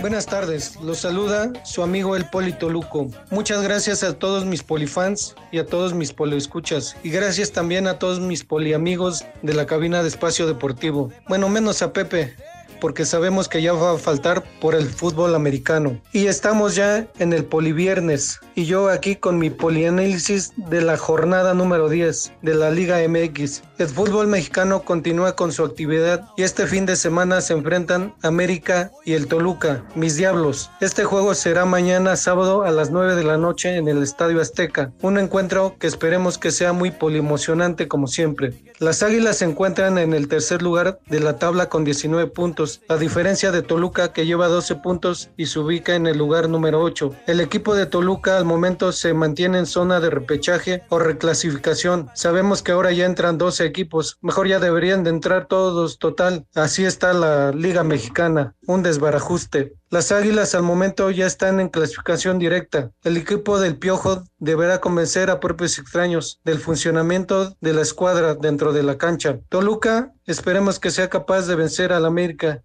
[0.00, 3.10] Buenas tardes, los saluda su amigo el Poli Toluco.
[3.30, 6.96] Muchas gracias a todos mis polifans y a todos mis poliescuchas.
[7.04, 11.12] Y gracias también a todos mis poliamigos de la cabina de Espacio Deportivo.
[11.28, 12.34] Bueno, menos a Pepe,
[12.80, 16.00] porque sabemos que ya va a faltar por el fútbol americano.
[16.12, 18.40] Y estamos ya en el Poliviernes.
[18.54, 23.62] Y yo aquí con mi polianálisis de la jornada número 10 de la Liga MX.
[23.78, 28.90] El fútbol mexicano continúa con su actividad y este fin de semana se enfrentan América
[29.04, 30.70] y el Toluca, mis diablos.
[30.80, 34.92] Este juego será mañana sábado a las 9 de la noche en el Estadio Azteca.
[35.02, 38.54] Un encuentro que esperemos que sea muy poliemocionante como siempre.
[38.80, 42.96] Las Águilas se encuentran en el tercer lugar de la tabla con 19 puntos, a
[42.96, 47.14] diferencia de Toluca que lleva 12 puntos y se ubica en el lugar número 8.
[47.26, 52.08] El equipo de Toluca al momento se mantiene en zona de repechaje o reclasificación.
[52.14, 56.46] Sabemos que ahora ya entran 12 equipos, mejor ya deberían de entrar todos total.
[56.54, 59.74] Así está la Liga Mexicana, un desbarajuste.
[59.92, 62.92] Las Águilas al momento ya están en clasificación directa.
[63.02, 68.72] El equipo del Piojo deberá convencer a propios extraños del funcionamiento de la escuadra dentro
[68.72, 69.40] de la cancha.
[69.48, 72.62] Toluca, esperemos que sea capaz de vencer al América,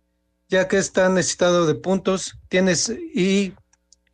[0.50, 2.38] ya que está necesitado de puntos.
[2.48, 3.56] Tienes y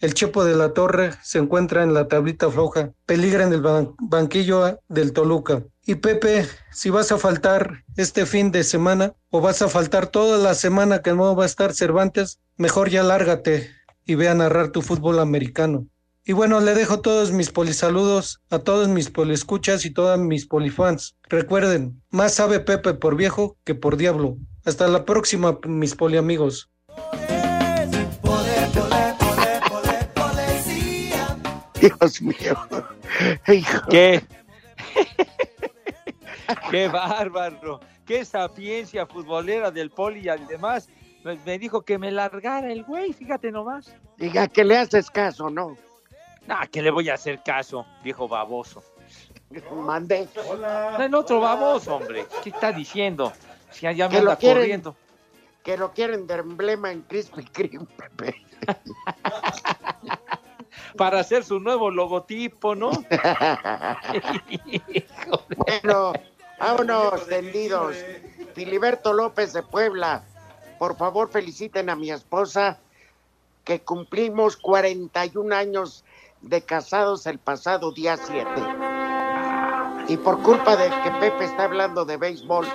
[0.01, 3.61] el Chepo de la Torre se encuentra en la tablita floja, peligra en el
[3.99, 5.63] banquillo del Toluca.
[5.85, 10.37] Y Pepe, si vas a faltar este fin de semana o vas a faltar toda
[10.39, 13.69] la semana que no va a estar Cervantes, mejor ya lárgate
[14.05, 15.85] y ve a narrar tu fútbol americano.
[16.23, 21.15] Y bueno, le dejo todos mis polisaludos a todos mis poliescuchas y todas mis polifans.
[21.29, 24.37] Recuerden, más sabe Pepe por viejo que por diablo.
[24.63, 26.69] Hasta la próxima, mis poliamigos.
[31.81, 32.55] Dios mío.
[33.89, 34.21] ¿Qué?
[36.71, 37.79] Qué bárbaro.
[38.05, 40.89] Qué sapiencia futbolera del poli y además
[41.45, 43.95] me dijo que me largara el güey, fíjate nomás.
[44.17, 45.77] Diga que le haces caso, ¿no?
[46.47, 48.83] Ah, que le voy a hacer caso, viejo baboso.
[49.71, 50.27] Mande.
[50.47, 50.97] Hola.
[50.99, 52.25] El otro baboso, hombre.
[52.43, 53.31] ¿Qué está diciendo?
[53.69, 54.95] Si allá me anda corriendo.
[55.63, 58.43] Que lo quieren de emblema en Krispy Kreme, Pepe.
[60.97, 62.91] Para hacer su nuevo logotipo, ¿no?
[65.57, 66.13] bueno,
[66.59, 67.95] vámonos, tendidos.
[68.53, 70.23] Filiberto López de Puebla
[70.81, 72.79] por favor feliciten a mi esposa
[73.65, 76.03] que cumplimos 41 años
[76.41, 78.49] de casados el pasado día 7.
[80.07, 82.65] Y por culpa de que Pepe está hablando de béisbol,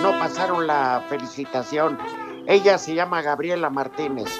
[0.00, 1.98] no pasaron la felicitación.
[2.46, 4.30] Ella se llama Gabriela Martínez.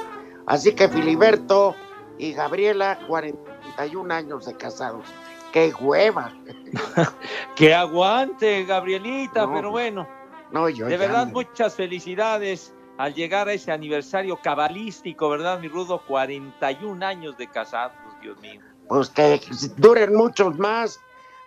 [0.47, 1.77] Así que Filiberto
[2.19, 5.07] y Gabriela, 41 años de casados.
[5.53, 6.33] ¡Qué hueva!
[7.57, 10.09] que aguante, Gabrielita, pero bueno.
[10.51, 16.03] No, yo de verdad, muchas felicidades al llegar a ese aniversario cabalístico, ¿verdad, mi Rudo?
[16.07, 18.61] 41 años de casados, Dios mío.
[18.89, 19.41] Pues que
[19.77, 21.01] duren muchos más,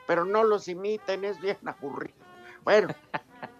[0.08, 2.16] pero no los imiten, es bien aburrido.
[2.64, 2.88] Bueno,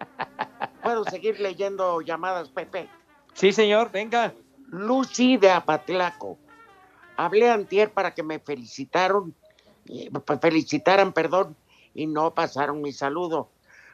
[0.82, 2.88] ¿puedo seguir leyendo llamadas, Pepe?
[3.34, 4.32] Sí, señor, venga.
[4.68, 6.38] Lucy de Apatlaco.
[7.16, 9.34] Hablé antier para que me felicitaron,
[10.40, 11.56] felicitaran, perdón,
[11.94, 13.48] y no pasaron mi saludo.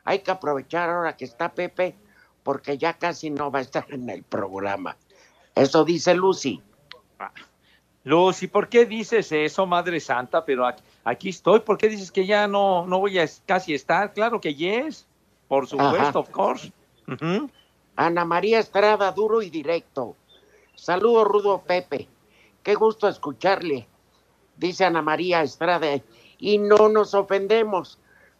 [0.04, 1.94] Hay que aprovechar ahora que está Pepe
[2.42, 4.96] porque ya casi no va a estar en el programa.
[5.54, 6.60] Eso dice Lucy.
[7.18, 7.32] Ah,
[8.04, 10.44] Lucy, ¿por qué dices eso, Madre Santa?
[10.44, 10.68] Pero
[11.04, 11.60] aquí, estoy.
[11.60, 14.12] ¿Por qué dices que ya no, no voy a casi estar?
[14.12, 15.06] Claro que yes.
[15.46, 16.72] Por supuesto, of course.
[17.94, 20.16] Ana María Estrada, duro y directo.
[20.74, 22.08] Saludo, Rudo Pepe.
[22.62, 23.86] Qué gusto escucharle.
[24.56, 25.88] Dice Ana María Estrada.
[26.38, 27.98] Y no nos ofendemos,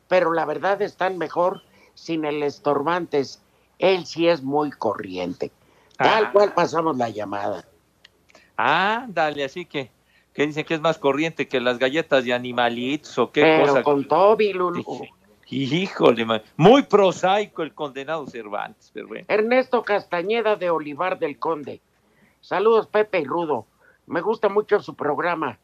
[0.09, 1.63] pero la verdad están mejor
[1.95, 3.43] sin el estorbantes
[3.83, 5.51] él sí es muy corriente.
[5.99, 6.33] Tal ah.
[6.33, 7.67] cual pasamos la llamada.
[8.57, 9.91] Ah, dale, así que,
[10.33, 13.83] que dicen que es más corriente que las galletas de animalitos o qué Pero cosa.
[13.83, 14.85] con Toby, Lulu.
[15.49, 16.25] Híjole,
[16.57, 19.27] muy prosaico el condenado Cervantes, pero bueno.
[19.29, 21.81] Ernesto Castañeda de Olivar del Conde.
[22.41, 23.67] Saludos, Pepe y Rudo.
[24.07, 25.59] Me gusta mucho su programa.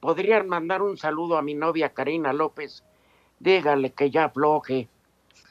[0.00, 2.84] ¿Podrían mandar un saludo a mi novia Karina López?
[3.40, 4.88] Dígale que ya afloje.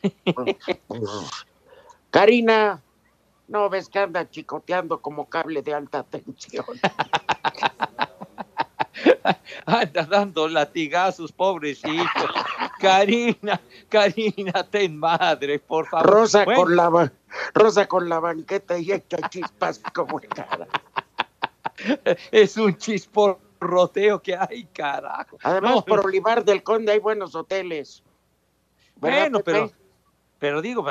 [2.11, 2.81] Karina,
[3.47, 6.65] no ves que anda chicoteando como cable de alta tensión.
[9.65, 12.05] anda dando latigazos, pobrecito.
[12.79, 13.59] Karina,
[13.89, 16.09] Karina, ten madre, por favor.
[16.09, 17.11] Rosa con la
[17.53, 20.67] Rosa con la banqueta y echa chispas como cara.
[22.31, 25.37] Es un chisporroteo que hay, carajo.
[25.43, 28.03] Además, por Olivar del Conde hay buenos hoteles.
[28.95, 29.71] Bueno, pero
[30.39, 30.85] pero digo,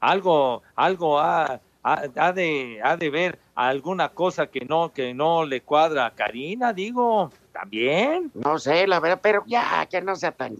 [0.00, 5.62] algo, algo ha, ha, de, ha de ver alguna cosa que no, que no le
[5.62, 8.30] cuadra a Karina, digo, también.
[8.34, 10.56] No sé, la verdad, pero ya, que no sea tan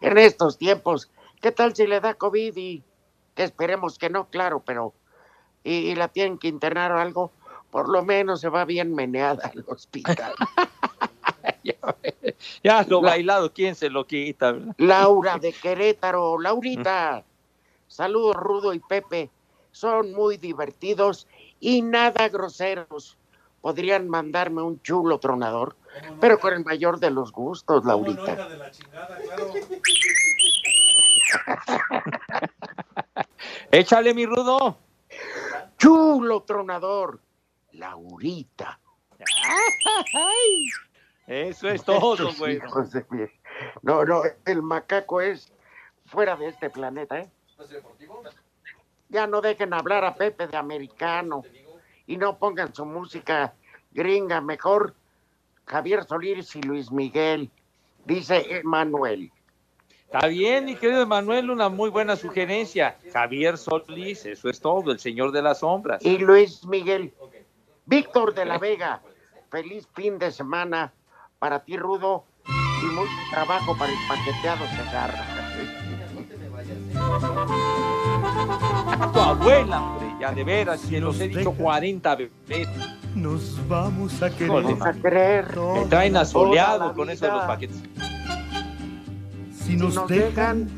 [0.00, 1.10] en estos tiempos.
[1.40, 2.82] ¿Qué tal si le da COVID y
[3.34, 4.94] que esperemos que no, claro, pero
[5.62, 7.32] y, la tienen que internar o algo?
[7.70, 10.34] Por lo menos se va bien meneada al hospital.
[12.64, 14.56] ya, lo bailado, ¿quién se lo quita?
[14.78, 17.24] Laura de Querétaro, Laurita.
[17.86, 19.30] Saludos Rudo y Pepe.
[19.72, 21.26] Son muy divertidos
[21.60, 23.16] y nada groseros.
[23.60, 25.76] Podrían mandarme un chulo tronador,
[26.18, 28.48] pero con el mayor de los gustos, Laurita.
[33.70, 34.78] Échale, mi rudo.
[35.78, 37.20] Chulo tronador.
[37.80, 38.78] Laurita.
[41.26, 42.58] Eso es todo, güey.
[42.58, 43.32] de
[43.82, 45.52] No, no, el macaco es
[46.04, 47.30] fuera de este planeta, ¿eh?
[49.08, 51.42] Ya no dejen hablar a Pepe de americano
[52.06, 53.54] y no pongan su música
[53.92, 54.94] gringa, mejor
[55.66, 57.50] Javier Solís y Luis Miguel,
[58.04, 59.32] dice Emanuel.
[60.12, 62.98] Está bien, mi querido Manuel, una muy buena sugerencia.
[63.12, 66.04] Javier Solís, eso es todo, el señor de las sombras.
[66.04, 67.14] Y Luis Miguel.
[67.90, 69.02] Víctor de la Vega,
[69.50, 70.92] feliz fin de semana
[71.40, 74.64] para ti, Rudo, y mucho trabajo para el paqueteado.
[79.00, 82.68] A tu abuela, hombre, ya de veras, si los he dicho 40 veces.
[83.16, 84.46] Nos vamos a querer.
[84.46, 85.56] Híjole, a creer.
[85.56, 87.82] Me traen asoleado con eso de los paquetes.
[89.52, 90.68] Si nos, nos dejan,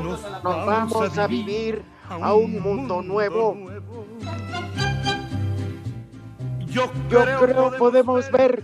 [0.00, 3.56] nos Nos vamos a vivir a un mundo nuevo.
[6.70, 8.62] Yo Yo creo podemos ver.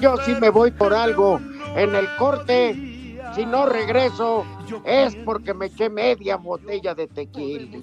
[0.00, 1.40] Yo sí me voy por algo.
[1.76, 4.44] En el corte, si no regreso,
[4.84, 7.78] es porque me eché media botella de tequila.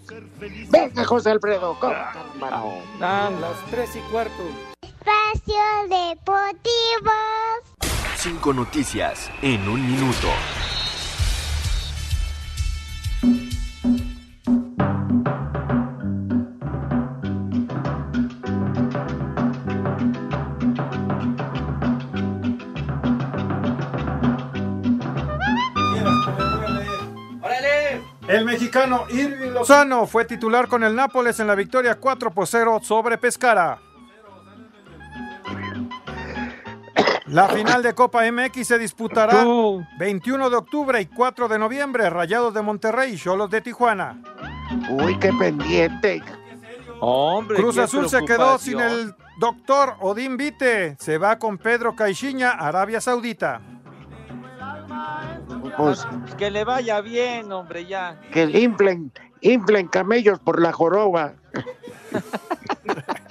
[0.70, 2.84] Venga, José Alfredo, cómprame.
[3.00, 4.44] Las tres y cuarto.
[4.82, 5.56] Espacio
[5.90, 7.12] Deportivo.
[8.18, 10.28] Cinco noticias en un minuto.
[28.68, 33.18] Mexicano Irving Lozano fue titular con el Nápoles en la victoria 4 por 0 sobre
[33.18, 33.80] Pescara.
[37.28, 39.46] La final de Copa MX se disputará
[40.00, 42.10] 21 de octubre y 4 de noviembre.
[42.10, 44.22] Rayados de Monterrey y Cholos de Tijuana.
[44.90, 46.22] Uy, qué pendiente.
[47.00, 50.98] Hombre, Cruz qué Azul se quedó sin el doctor Odín Vite.
[51.00, 53.62] Se va con Pedro Caixinha, Arabia Saudita.
[55.78, 56.08] Pues
[56.38, 58.20] Que le vaya bien, hombre, ya.
[58.32, 59.12] que inflen,
[59.42, 61.34] inflen camellos por la joroba.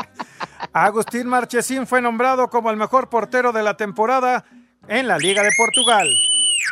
[0.73, 4.45] Agustín Marchesín fue nombrado como el mejor portero de la temporada
[4.89, 6.09] en la Liga de Portugal.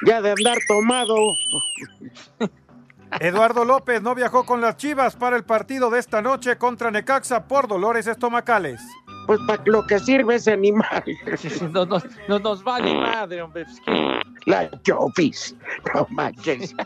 [0.07, 1.15] Ya de andar tomado.
[3.21, 7.47] Eduardo López no viajó con las Chivas para el partido de esta noche contra Necaxa
[7.47, 8.81] por dolores estomacales.
[9.27, 11.03] Pues para lo que sirve ese animal.
[11.73, 11.99] No, no,
[12.29, 13.65] no nos vale madre, hombre.
[13.65, 13.81] pues.
[14.47, 15.57] La Chofis.
[15.95, 16.75] No manches.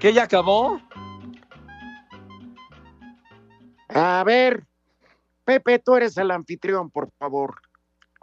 [0.00, 0.80] ¿Qué ya acabó?
[3.88, 4.64] A ver,
[5.44, 7.60] Pepe, tú eres el anfitrión, por favor.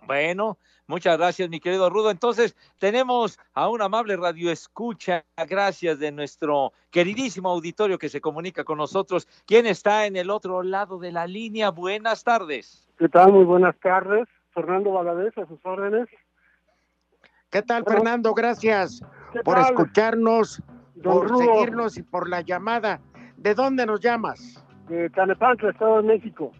[0.05, 0.57] Bueno,
[0.89, 2.11] muchas gracias, mi querido Rudo.
[2.11, 8.65] Entonces, tenemos a un amable radio escucha, gracias de nuestro queridísimo auditorio que se comunica
[8.65, 9.27] con nosotros.
[9.45, 11.69] ¿Quién está en el otro lado de la línea?
[11.69, 12.89] Buenas tardes.
[12.97, 13.31] ¿Qué tal?
[13.31, 14.27] Muy buenas tardes.
[14.53, 16.09] Fernando Valadez, a sus órdenes.
[17.51, 18.33] ¿Qué tal, Bueno, Fernando?
[18.33, 19.65] Gracias ¿qué por tal?
[19.65, 20.61] escucharnos,
[20.95, 21.39] Don por Rudo.
[21.39, 22.99] seguirnos y por la llamada.
[23.37, 24.63] ¿De dónde nos llamas?
[24.89, 26.51] De Tanepantla, Estado de México.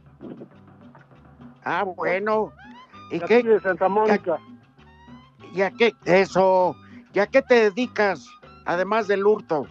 [1.63, 2.53] Ah, bueno.
[3.11, 3.43] ¿Y qué?
[3.43, 4.39] de Santa Mónica.
[5.53, 5.93] ¿Y a qué?
[6.05, 6.75] Eso.
[7.13, 8.27] ¿Y a qué te dedicas,
[8.65, 9.67] además del hurto?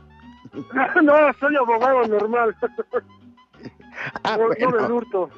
[1.02, 2.56] no, soy abogado normal.
[4.22, 4.82] Ah, no, no bueno.
[4.82, 5.30] del hurto.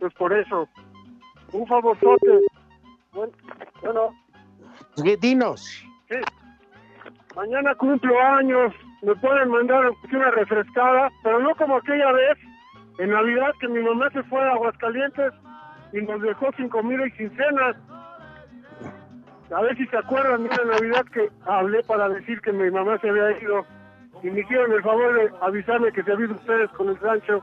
[0.00, 0.68] pues por eso.
[1.52, 2.40] Un favorzote.
[3.12, 3.32] Bueno,
[3.80, 5.84] bueno, Dinos.
[6.08, 6.16] sí.
[7.36, 8.74] Mañana cumplo años.
[9.02, 12.38] Me pueden mandar una refrescada, pero no como aquella vez
[12.98, 15.32] en Navidad que mi mamá se fue a Aguascalientes
[15.96, 17.74] y nos dejó sin comida y sin cena.
[19.54, 22.98] A ver si se acuerdan de una Navidad que hablé para decir que mi mamá
[23.00, 23.64] se había ido
[24.22, 27.42] y me hicieron el favor de avisarme que se habían ido ustedes con el rancho.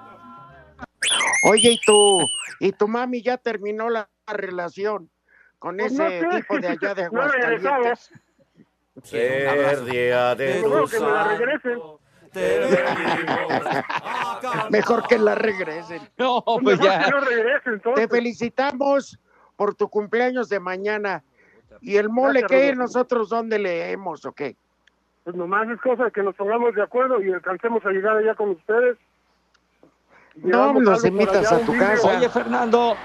[1.50, 2.26] Oye, ¿y tu,
[2.60, 5.10] y tu mami ya terminó la relación
[5.60, 6.38] con Pues ese no sé.
[6.42, 7.22] tipo de allá de No.
[7.22, 8.12] Aguascalientes?
[9.04, 11.80] Ser día de Espero tu que me la regresen.
[14.70, 16.02] Mejor que la regresen.
[16.18, 17.06] No, pues Mejor ya.
[17.06, 18.08] que no regrese, entonces.
[18.08, 19.20] Te felicitamos
[19.56, 21.24] por tu cumpleaños de mañana.
[21.82, 22.42] ¿Y el mole?
[22.42, 22.76] Rodolfo.
[22.76, 24.56] ¿Nosotros dónde leemos o qué?
[25.24, 28.36] Pues nomás es cosa de que nos pongamos de acuerdo y alcancemos a llegar allá
[28.36, 28.98] con ustedes.
[30.36, 32.18] No, nos invitas a tu casa.
[32.18, 32.96] Oye, Fernando,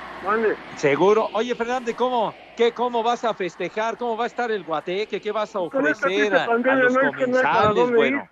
[0.76, 1.28] seguro.
[1.34, 3.98] Oye, Fernando, ¿y ¿cómo, qué, ¿cómo vas a festejar?
[3.98, 5.20] ¿Cómo va a estar el guateque?
[5.20, 7.90] ¿Qué vas a esta ofrecer a, a los que comensales?
[7.90, 8.30] Bueno, ir.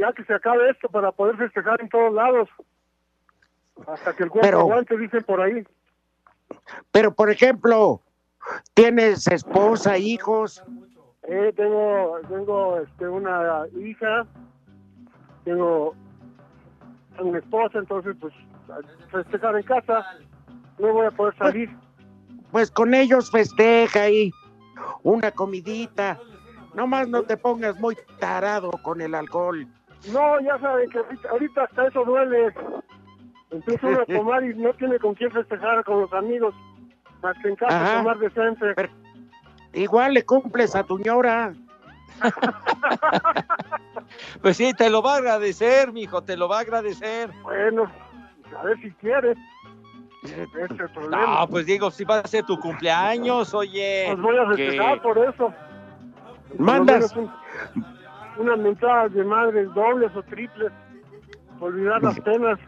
[0.00, 2.48] Ya que se acabe esto para poder festejar en todos lados.
[3.86, 5.62] Hasta que el cuerpo Pero- aguante, dicen por ahí.
[6.90, 8.00] Pero, por ejemplo,
[8.72, 10.64] ¿tienes esposa, hijos?
[11.24, 14.26] Eh, tengo, tengo este, una hija,
[15.44, 15.94] tengo
[17.18, 18.32] una esposa, entonces pues
[19.12, 20.16] festejar en casa,
[20.78, 21.70] no voy a poder salir.
[22.50, 24.32] Pues con ellos festeja ahí
[25.02, 26.18] una comidita.
[26.72, 29.68] Nomás no te pongas muy tarado con el alcohol.
[30.12, 32.54] No, ya saben que ahorita, ahorita hasta eso duele.
[33.50, 36.54] Empieza uno a tomar y no tiene con quién festejar con los amigos,
[37.22, 37.98] más que en casa Ajá.
[37.98, 38.90] tomar decente.
[39.72, 41.52] Igual le cumples a tu ñora.
[44.42, 47.30] Pues sí, te lo va a agradecer, mijo, te lo va a agradecer.
[47.42, 47.84] Bueno,
[48.58, 49.38] a ver si quieres.
[50.24, 51.40] Ese es el problema.
[51.40, 54.04] No, pues digo, si va a ser tu cumpleaños, oye.
[54.08, 55.54] Pues voy a festejar que- por eso.
[56.58, 57.14] Mandas.
[57.16, 57.30] Un-
[58.40, 60.72] unas mentadas de madres dobles o triples.
[61.60, 62.58] Olvidar las penas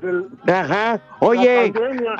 [0.00, 0.28] del...
[0.46, 1.00] Ajá.
[1.20, 1.72] Oye,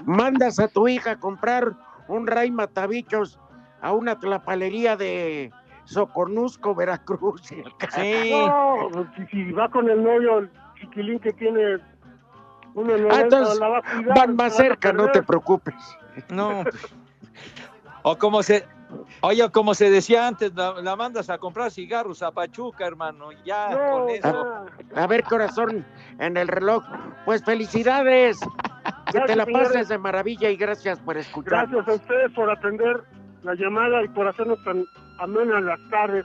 [0.06, 1.74] mandas a tu hija a comprar
[2.08, 3.38] un ray matabichos
[3.82, 5.52] a una tlapalería de
[5.84, 7.52] Soconusco, Veracruz.
[7.52, 10.50] No, pues, si, si va con el novio, el
[10.80, 11.78] chiquilín que tiene
[12.74, 15.74] uno Ah, entonces la va a cuidar, van más cerca, no te preocupes.
[16.30, 16.64] No.
[18.02, 18.66] O como se,
[19.23, 23.31] oye, como se decía antes, la, la mandas a comprar cigarros a Pachuca, hermano.
[23.45, 24.66] Ya con eso.
[24.95, 25.85] A ver, corazón,
[26.18, 26.85] en el reloj.
[27.25, 28.39] Pues felicidades.
[29.07, 29.89] Que te Gracias, la pases señores.
[29.89, 31.68] de maravilla y gracias por escuchar.
[31.68, 33.03] Gracias a ustedes por atender
[33.43, 34.85] la llamada y por hacernos tan
[35.18, 36.25] amenas las tardes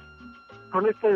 [0.71, 1.07] con este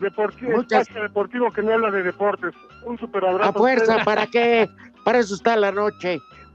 [0.00, 2.54] deportivo, muchas- deportivo que no habla de deportes.
[2.84, 3.50] Un super abrazo.
[3.50, 4.04] A fuerza, ustedes.
[4.04, 4.68] ¿para qué?
[5.04, 6.20] Para eso está la noche.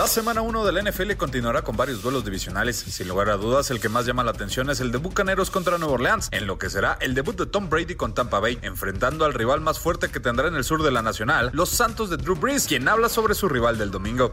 [0.00, 2.74] La semana 1 del NFL continuará con varios duelos divisionales.
[2.76, 5.76] Sin lugar a dudas, el que más llama la atención es el de Bucaneros contra
[5.76, 9.26] Nueva Orleans, en lo que será el debut de Tom Brady con Tampa Bay, enfrentando
[9.26, 12.16] al rival más fuerte que tendrá en el sur de la Nacional, los Santos de
[12.16, 14.32] Drew Brees, quien habla sobre su rival del domingo.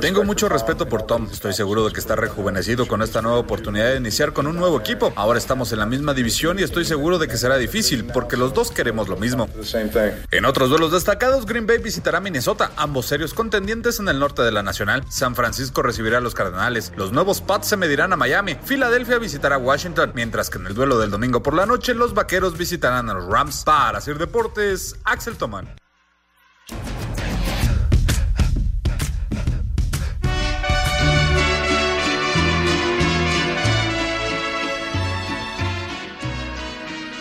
[0.00, 1.28] Tengo mucho respeto por Tom.
[1.30, 4.80] Estoy seguro de que está rejuvenecido con esta nueva oportunidad de iniciar con un nuevo
[4.80, 5.12] equipo.
[5.14, 8.52] Ahora estamos en la misma división y estoy seguro de que será difícil, porque los
[8.52, 9.48] dos queremos lo mismo.
[10.32, 14.50] En otros duelos destacados, Green Bay visitará Minnesota, ambos serios contendientes en el norte de
[14.50, 14.71] la Nacional.
[15.08, 16.92] San Francisco recibirá a los Cardenales.
[16.96, 18.56] Los nuevos Pats se medirán a Miami.
[18.64, 22.56] Filadelfia visitará Washington, mientras que en el duelo del domingo por la noche, los Vaqueros
[22.56, 23.64] visitarán a los Rams.
[23.64, 25.68] Para hacer deportes, Axel Toman.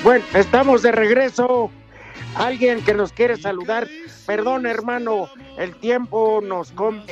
[0.03, 1.71] Bueno, estamos de regreso.
[2.35, 3.87] Alguien que nos quiere saludar.
[4.25, 5.27] Perdón, hermano,
[5.57, 7.03] el tiempo nos come.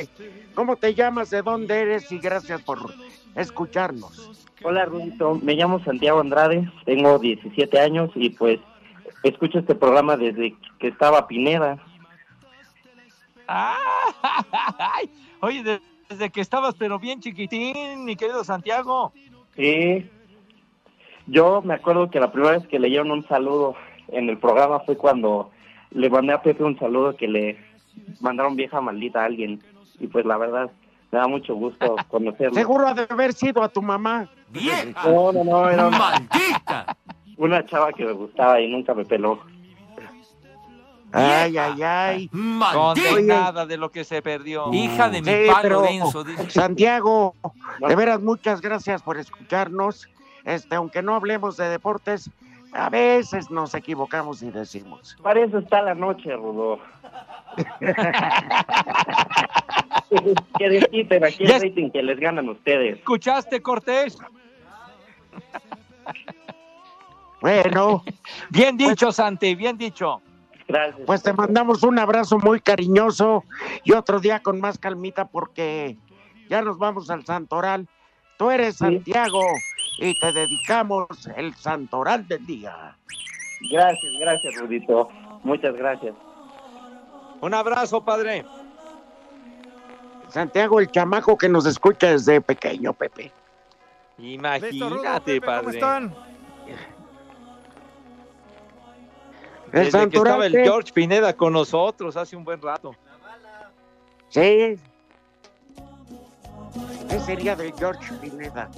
[0.55, 1.29] ¿Cómo te llamas?
[1.29, 2.11] ¿De dónde eres?
[2.11, 2.79] Y gracias por
[3.35, 4.47] escucharnos.
[4.63, 8.59] Hola Rudito, me llamo Santiago Andrade, tengo 17 años y pues
[9.23, 11.77] escucho este programa desde que estaba Pineda.
[13.47, 15.09] Ay,
[15.39, 19.13] oye, de- desde que estabas pero bien chiquitín, mi querido Santiago.
[19.55, 20.09] Sí,
[21.27, 23.75] yo me acuerdo que la primera vez que leyeron un saludo
[24.11, 25.51] en el programa fue cuando
[25.91, 27.57] le mandé a Pepe un saludo que le
[28.19, 29.61] mandaron vieja maldita a alguien
[29.99, 30.71] y pues la verdad
[31.11, 32.53] me da mucho gusto conocerlo.
[32.53, 34.29] Seguro ha de haber sido a tu mamá.
[35.05, 36.27] No, no, no, era una,
[37.37, 39.39] una chava que me gustaba y nunca me peló.
[41.11, 42.29] Ay, ay, ay.
[42.29, 44.71] Condenada de lo que se perdió.
[44.71, 46.49] Hija de mi Sí, palo pero, denso, dice.
[46.51, 47.33] Santiago,
[47.87, 50.07] de veras muchas gracias por escucharnos.
[50.45, 52.29] Este, aunque no hablemos de deportes,
[52.73, 55.17] a veces nos equivocamos y decimos.
[55.21, 56.79] Para eso está la noche, Rudo.
[60.57, 62.97] que desquiten aquí el Ya- rating que les ganan ustedes.
[62.99, 64.17] ¿Escuchaste, Cortés?
[67.41, 68.03] Bueno.
[68.49, 70.21] Bien dicho, Santi, bien dicho.
[70.67, 71.01] Gracias.
[71.05, 73.43] Pues te mandamos un abrazo muy cariñoso
[73.83, 75.97] y otro día con más calmita porque
[76.49, 77.87] ya nos vamos al Santoral.
[78.37, 79.41] Tú eres Santiago
[80.01, 82.95] y te dedicamos el Santoral del día.
[83.71, 85.09] Gracias, gracias, Rudito.
[85.43, 86.15] Muchas gracias.
[87.41, 88.45] Un abrazo, padre.
[90.29, 93.31] Santiago, el chamaco que nos escucha desde pequeño, Pepe.
[94.17, 95.59] Imagínate, padre.
[95.59, 96.15] ¿Cómo están?
[99.71, 100.53] El Desde que estaba el.
[100.53, 102.95] George Pineda con nosotros hace un buen rato.
[104.29, 104.77] Sí.
[107.09, 108.69] ¿Qué sería de George Pineda?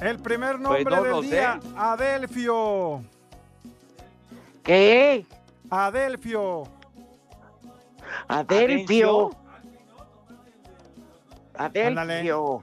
[0.00, 1.36] El primer Pues nombre no del sé.
[1.36, 3.02] día, Adelfio.
[4.62, 5.26] ¿Qué?
[5.68, 6.64] Adelfio.
[8.28, 9.30] Adelfio.
[11.54, 12.62] Adelfio.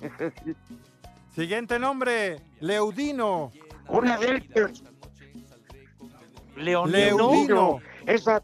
[1.34, 3.52] Siguiente nombre, Leudino.
[3.88, 4.68] Un Adelfio.
[6.56, 6.90] Leonino.
[6.98, 7.78] Leudino.
[8.06, 8.42] Esa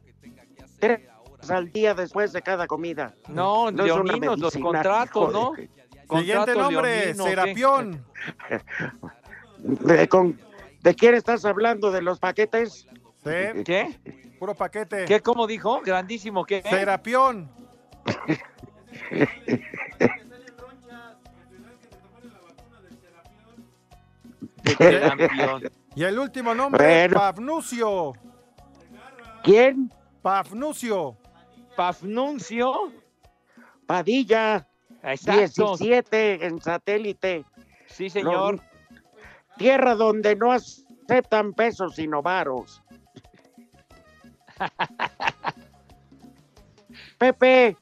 [0.78, 1.08] tres
[1.48, 3.14] al día después de cada comida.
[3.28, 5.52] No, No es una Leoninos, los contratos, ¿no?
[6.18, 7.14] Siguiente nombre.
[7.14, 8.04] Serapión.
[9.58, 10.40] ¿De, con-
[10.80, 11.90] ¿De quién estás hablando?
[11.90, 12.86] ¿De los paquetes?
[13.24, 13.98] Sí, ¿Qué?
[14.38, 15.04] puro paquete.
[15.04, 15.20] ¿Qué?
[15.20, 15.80] ¿Cómo dijo?
[15.84, 16.62] Grandísimo, ¿qué?
[16.62, 17.50] Serapión.
[25.94, 27.14] Y el último nombre, Bueno.
[27.14, 28.12] Pafnucio.
[29.42, 29.92] ¿Quién?
[30.22, 31.16] Pafnucio.
[31.76, 32.92] Pafnuncio.
[33.86, 34.66] Padilla.
[35.02, 35.76] Exacto.
[35.76, 37.44] 17 en satélite.
[37.86, 38.60] Sí, señor.
[39.58, 42.82] Tierra donde no aceptan pesos sino varos.
[47.18, 47.76] Pepe,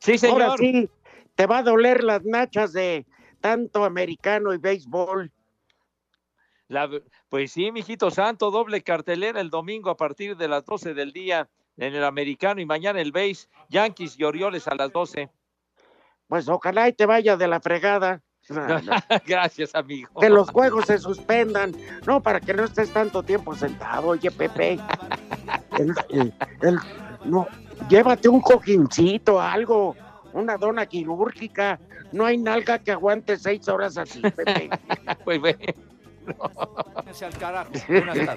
[0.00, 0.58] Sí, ahora señor.
[0.58, 0.90] sí,
[1.34, 3.06] te va a doler las nachas de
[3.40, 5.30] tanto americano y béisbol.
[6.68, 6.90] La-
[7.28, 11.48] pues sí, mijito santo, doble cartelera el domingo a partir de las 12 del día
[11.76, 15.30] en el americano y mañana el base, Yankees y Orioles a las 12.
[16.28, 18.20] Pues ojalá y te vaya de la fregada.
[18.50, 18.92] No, no,
[19.26, 20.20] Gracias, amigo.
[20.20, 21.72] Que los juegos se suspendan.
[22.06, 24.78] No, para que no estés tanto tiempo sentado, oye, Pepe.
[25.78, 26.78] El- el- el-
[27.24, 27.46] no,
[27.88, 29.94] llévate un cojincito, algo,
[30.32, 31.78] una dona quirúrgica.
[32.12, 34.70] No hay nalga que aguante seis horas así, Pepe.
[35.24, 35.58] Pues bueno.
[37.38, 37.70] Carajo.
[37.88, 38.28] Buenas tardes.